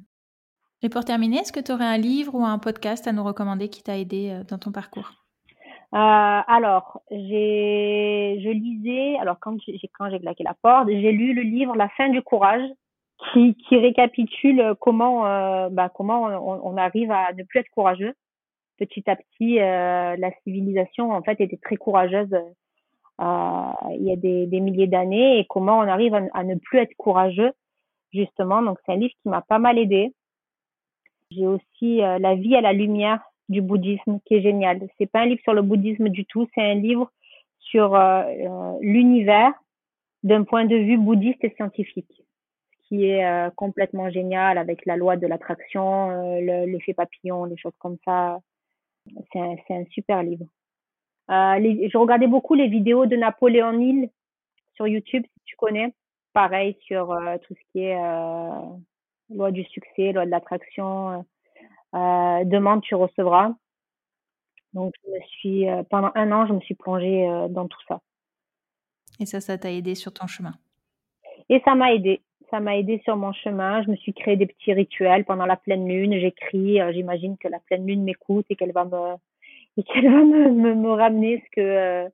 Et 0.82 0.90
pour 0.90 1.06
terminer, 1.06 1.38
est-ce 1.38 1.52
que 1.52 1.60
tu 1.60 1.72
aurais 1.72 1.86
un 1.86 1.96
livre 1.96 2.34
ou 2.34 2.44
un 2.44 2.58
podcast 2.58 3.06
à 3.06 3.12
nous 3.12 3.24
recommander 3.24 3.70
qui 3.70 3.82
t'a 3.82 3.96
aidé 3.96 4.28
euh, 4.28 4.44
dans 4.44 4.58
ton 4.58 4.72
parcours? 4.72 5.19
Alors, 5.92 7.00
j'ai, 7.10 8.40
je 8.42 8.48
lisais, 8.50 9.18
alors 9.20 9.38
quand 9.40 9.56
j'ai, 9.66 9.78
quand 9.98 10.10
j'ai 10.10 10.20
claqué 10.20 10.44
la 10.44 10.54
porte, 10.54 10.88
j'ai 10.88 11.12
lu 11.12 11.34
le 11.34 11.42
livre 11.42 11.76
La 11.76 11.88
fin 11.90 12.08
du 12.08 12.22
courage, 12.22 12.68
qui, 13.32 13.54
qui 13.54 13.76
récapitule 13.76 14.74
comment, 14.80 15.26
euh, 15.26 15.68
bah, 15.70 15.88
comment 15.88 16.22
on, 16.22 16.72
on, 16.72 16.76
arrive 16.76 17.10
à 17.10 17.32
ne 17.32 17.42
plus 17.42 17.60
être 17.60 17.68
courageux 17.70 18.14
petit 18.80 19.08
à 19.08 19.16
petit, 19.16 19.60
euh, 19.60 20.16
la 20.16 20.30
civilisation 20.42 21.12
en 21.12 21.22
fait 21.22 21.40
était 21.40 21.58
très 21.58 21.76
courageuse 21.76 22.32
euh, 22.32 23.72
il 23.90 24.04
y 24.04 24.12
a 24.12 24.16
des, 24.16 24.46
des 24.46 24.60
milliers 24.60 24.86
d'années 24.86 25.38
et 25.38 25.46
comment 25.46 25.78
on 25.78 25.88
arrive 25.88 26.14
à, 26.14 26.42
ne 26.42 26.54
plus 26.54 26.78
être 26.78 26.94
courageux 26.96 27.52
justement. 28.12 28.62
Donc 28.62 28.78
c'est 28.84 28.92
un 28.92 28.96
livre 28.96 29.14
qui 29.22 29.28
m'a 29.28 29.42
pas 29.42 29.58
mal 29.58 29.78
aidé. 29.78 30.14
J'ai 31.30 31.46
aussi 31.46 32.02
euh, 32.02 32.18
La 32.18 32.34
vie 32.34 32.56
à 32.56 32.62
la 32.62 32.72
lumière 32.72 33.20
du 33.50 33.60
bouddhisme 33.60 34.20
qui 34.24 34.36
est 34.36 34.42
génial. 34.42 34.80
C'est 34.96 35.10
pas 35.10 35.20
un 35.20 35.26
livre 35.26 35.42
sur 35.42 35.52
le 35.52 35.60
bouddhisme 35.60 36.08
du 36.08 36.24
tout, 36.24 36.48
c'est 36.54 36.62
un 36.62 36.74
livre 36.74 37.12
sur 37.58 37.96
l'univers 38.80 39.52
d'un 40.22 40.44
point 40.44 40.64
de 40.64 40.76
vue 40.76 40.96
bouddhiste 40.96 41.44
et 41.44 41.54
scientifique 41.56 42.22
qui 42.88 43.04
est 43.04 43.54
complètement 43.54 44.10
génial 44.10 44.58
avec 44.58 44.84
la 44.86 44.96
loi 44.96 45.16
de 45.16 45.26
l'attraction, 45.28 46.40
l'effet 46.40 46.94
papillon, 46.94 47.46
des 47.46 47.56
choses 47.56 47.76
comme 47.78 47.98
ça. 48.04 48.40
C'est 49.32 49.38
un, 49.38 49.56
un, 49.70 49.84
super 49.90 50.22
livre. 50.22 50.46
Euh, 51.30 51.58
les, 51.58 51.88
je 51.88 51.96
regardais 51.96 52.26
beaucoup 52.26 52.54
les 52.54 52.66
vidéos 52.66 53.06
de 53.06 53.16
Napoléon 53.16 53.78
Hill 53.78 54.10
sur 54.74 54.88
YouTube, 54.88 55.24
si 55.24 55.40
tu 55.44 55.56
connais. 55.56 55.94
Pareil 56.32 56.76
sur 56.80 57.12
euh, 57.12 57.38
tout 57.38 57.54
ce 57.54 57.72
qui 57.72 57.84
est 57.84 57.96
euh, 57.96 58.50
loi 59.30 59.52
du 59.52 59.64
succès, 59.64 60.12
loi 60.12 60.26
de 60.26 60.30
l'attraction. 60.30 61.24
Euh, 61.94 62.44
demande, 62.44 62.82
tu 62.82 62.94
recevras. 62.94 63.52
Donc, 64.72 64.94
je 65.04 65.10
me 65.10 65.20
suis, 65.26 65.66
pendant 65.90 66.12
un 66.14 66.30
an, 66.30 66.46
je 66.46 66.52
me 66.52 66.60
suis 66.60 66.74
plongée 66.76 67.26
dans 67.50 67.66
tout 67.66 67.80
ça. 67.88 68.00
Et 69.18 69.26
ça, 69.26 69.40
ça 69.40 69.58
t'a 69.58 69.72
aidé 69.72 69.96
sur 69.96 70.12
ton 70.12 70.28
chemin? 70.28 70.54
Et 71.48 71.60
ça 71.64 71.74
m'a 71.74 71.92
aidé 71.92 72.22
ça 72.50 72.60
m'a 72.60 72.76
aidé 72.76 73.00
sur 73.04 73.16
mon 73.16 73.32
chemin. 73.32 73.82
Je 73.82 73.90
me 73.90 73.96
suis 73.96 74.12
créé 74.12 74.36
des 74.36 74.46
petits 74.46 74.72
rituels 74.72 75.24
pendant 75.24 75.46
la 75.46 75.56
pleine 75.56 75.88
lune. 75.88 76.18
J'écris. 76.18 76.80
Euh, 76.80 76.92
j'imagine 76.92 77.38
que 77.38 77.48
la 77.48 77.60
pleine 77.60 77.86
lune 77.86 78.02
m'écoute 78.02 78.46
et 78.50 78.56
qu'elle 78.56 78.72
va 78.72 78.84
me 78.84 79.14
et 79.76 79.82
qu'elle 79.84 80.10
va 80.10 80.24
me, 80.24 80.74
me, 80.74 80.92
ramener 80.92 81.42
ce 81.46 81.50
que 81.52 81.60
euh, 81.60 82.08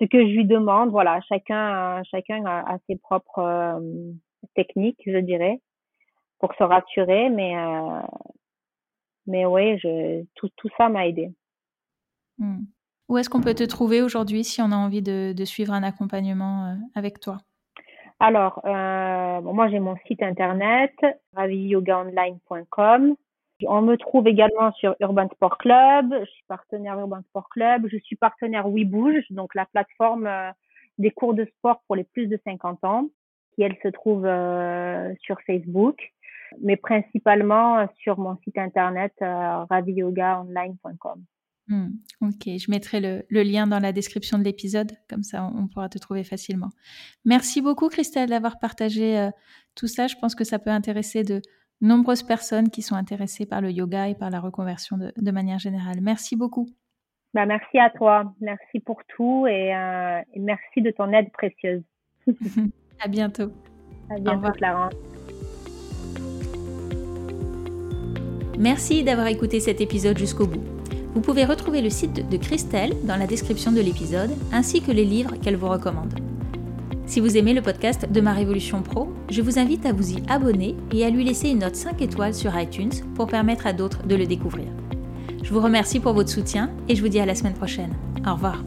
ce 0.00 0.04
que 0.04 0.18
je 0.18 0.32
lui 0.32 0.44
demande. 0.44 0.90
Voilà, 0.90 1.20
chacun 1.28 2.02
chacun 2.04 2.44
a, 2.46 2.78
ses 2.88 2.96
propres 2.96 3.40
euh, 3.40 4.12
techniques, 4.54 5.02
je 5.04 5.18
dirais, 5.18 5.60
pour 6.38 6.54
se 6.54 6.62
rassurer. 6.62 7.30
Mais 7.30 7.54
mais 9.28 9.46
ouais, 9.46 9.78
je 9.80 10.24
tout 10.34 10.48
tout 10.56 10.68
ça 10.76 10.88
m'a 10.88 11.06
aidé. 11.06 11.30
Hmm. 12.38 12.64
Où 13.08 13.16
est-ce 13.16 13.30
qu'on 13.30 13.40
peut 13.40 13.54
te 13.54 13.64
trouver 13.64 14.02
aujourd'hui 14.02 14.44
si 14.44 14.60
on 14.60 14.70
a 14.72 14.76
envie 14.76 15.02
de, 15.02 15.32
de 15.32 15.44
suivre 15.44 15.72
un 15.72 15.82
accompagnement 15.82 16.76
avec 16.94 17.20
toi? 17.20 17.38
Alors, 18.20 18.60
euh, 18.64 19.40
moi 19.40 19.68
j'ai 19.68 19.78
mon 19.78 19.96
site 20.06 20.22
internet 20.22 20.92
raviyogaonline.com. 21.34 23.14
On 23.66 23.82
me 23.82 23.96
trouve 23.96 24.28
également 24.28 24.72
sur 24.72 24.94
Urban 25.00 25.28
Sport 25.34 25.58
Club. 25.58 26.14
Je 26.20 26.30
suis 26.30 26.44
partenaire 26.48 26.98
Urban 26.98 27.22
Sport 27.28 27.48
Club. 27.48 27.88
Je 27.90 27.96
suis 27.98 28.16
partenaire 28.16 28.68
WeBouge, 28.68 29.24
donc 29.30 29.54
la 29.54 29.66
plateforme 29.66 30.26
euh, 30.26 30.50
des 30.98 31.10
cours 31.10 31.34
de 31.34 31.44
sport 31.44 31.80
pour 31.86 31.96
les 31.96 32.04
plus 32.04 32.26
de 32.26 32.38
50 32.44 32.84
ans, 32.84 33.08
qui 33.54 33.62
elle 33.62 33.76
se 33.82 33.88
trouve 33.88 34.26
euh, 34.26 35.12
sur 35.20 35.40
Facebook, 35.42 36.12
mais 36.62 36.76
principalement 36.76 37.86
sur 38.02 38.18
mon 38.18 38.36
site 38.44 38.58
internet 38.58 39.12
euh, 39.22 39.64
raviyogaonline.com. 39.64 41.24
Hmm, 41.68 41.88
ok, 42.22 42.44
je 42.46 42.70
mettrai 42.70 43.00
le, 43.00 43.42
lien 43.42 43.66
dans 43.66 43.78
la 43.78 43.92
description 43.92 44.38
de 44.38 44.44
l'épisode, 44.44 44.92
comme 45.08 45.22
ça 45.22 45.44
on, 45.54 45.68
pourra 45.68 45.90
te 45.90 45.98
trouver 45.98 46.24
facilement. 46.24 46.70
Merci 47.26 47.60
beaucoup 47.60 47.88
Christelle 47.88 48.30
d'avoir 48.30 48.58
partagé 48.58 49.18
euh, 49.18 49.30
tout 49.74 49.86
ça. 49.86 50.06
Je 50.06 50.16
pense 50.18 50.34
que 50.34 50.44
ça 50.44 50.58
peut 50.58 50.70
intéresser 50.70 51.24
de 51.24 51.42
nombreuses 51.82 52.22
personnes 52.22 52.70
qui 52.70 52.80
sont 52.80 52.94
intéressées 52.94 53.44
par 53.44 53.60
le 53.60 53.70
yoga 53.70 54.08
et 54.08 54.14
par 54.14 54.30
la 54.30 54.40
reconversion 54.40 54.96
de, 54.96 55.30
manière 55.30 55.58
générale. 55.58 55.98
Merci 56.00 56.36
beaucoup. 56.36 56.68
Bah, 57.34 57.44
merci 57.44 57.78
à 57.78 57.90
toi, 57.90 58.32
merci 58.40 58.80
pour 58.80 59.02
tout 59.06 59.46
et, 59.46 59.74
euh, 59.74 60.20
merci 60.36 60.80
de 60.80 60.90
ton 60.90 61.12
aide 61.12 61.30
précieuse. 61.32 61.82
à 63.00 63.08
bientôt. 63.08 63.52
À 64.10 64.18
bientôt 64.18 64.52
Clarence. 64.52 64.94
Merci 68.58 69.04
d'avoir 69.04 69.28
écouté 69.28 69.60
cet 69.60 69.80
épisode 69.80 70.18
jusqu'au 70.18 70.46
bout. 70.46 70.64
Vous 71.14 71.20
pouvez 71.20 71.44
retrouver 71.44 71.80
le 71.80 71.90
site 71.90 72.28
de 72.28 72.36
Christelle 72.36 72.96
dans 73.04 73.16
la 73.16 73.28
description 73.28 73.70
de 73.70 73.80
l'épisode, 73.80 74.30
ainsi 74.52 74.82
que 74.82 74.90
les 74.90 75.04
livres 75.04 75.36
qu'elle 75.40 75.56
vous 75.56 75.68
recommande. 75.68 76.12
Si 77.06 77.20
vous 77.20 77.36
aimez 77.36 77.54
le 77.54 77.62
podcast 77.62 78.10
de 78.10 78.20
Ma 78.20 78.32
Révolution 78.32 78.82
Pro, 78.82 79.12
je 79.30 79.42
vous 79.42 79.60
invite 79.60 79.86
à 79.86 79.92
vous 79.92 80.12
y 80.12 80.22
abonner 80.28 80.74
et 80.92 81.04
à 81.04 81.10
lui 81.10 81.24
laisser 81.24 81.50
une 81.50 81.60
note 81.60 81.76
5 81.76 82.02
étoiles 82.02 82.34
sur 82.34 82.58
iTunes 82.58 82.92
pour 83.14 83.28
permettre 83.28 83.66
à 83.66 83.72
d'autres 83.72 84.02
de 84.06 84.16
le 84.16 84.26
découvrir. 84.26 84.66
Je 85.42 85.54
vous 85.54 85.60
remercie 85.60 86.00
pour 86.00 86.12
votre 86.12 86.28
soutien 86.28 86.70
et 86.88 86.96
je 86.96 87.00
vous 87.00 87.08
dis 87.08 87.20
à 87.20 87.26
la 87.26 87.36
semaine 87.36 87.54
prochaine. 87.54 87.94
Au 88.26 88.34
revoir. 88.34 88.62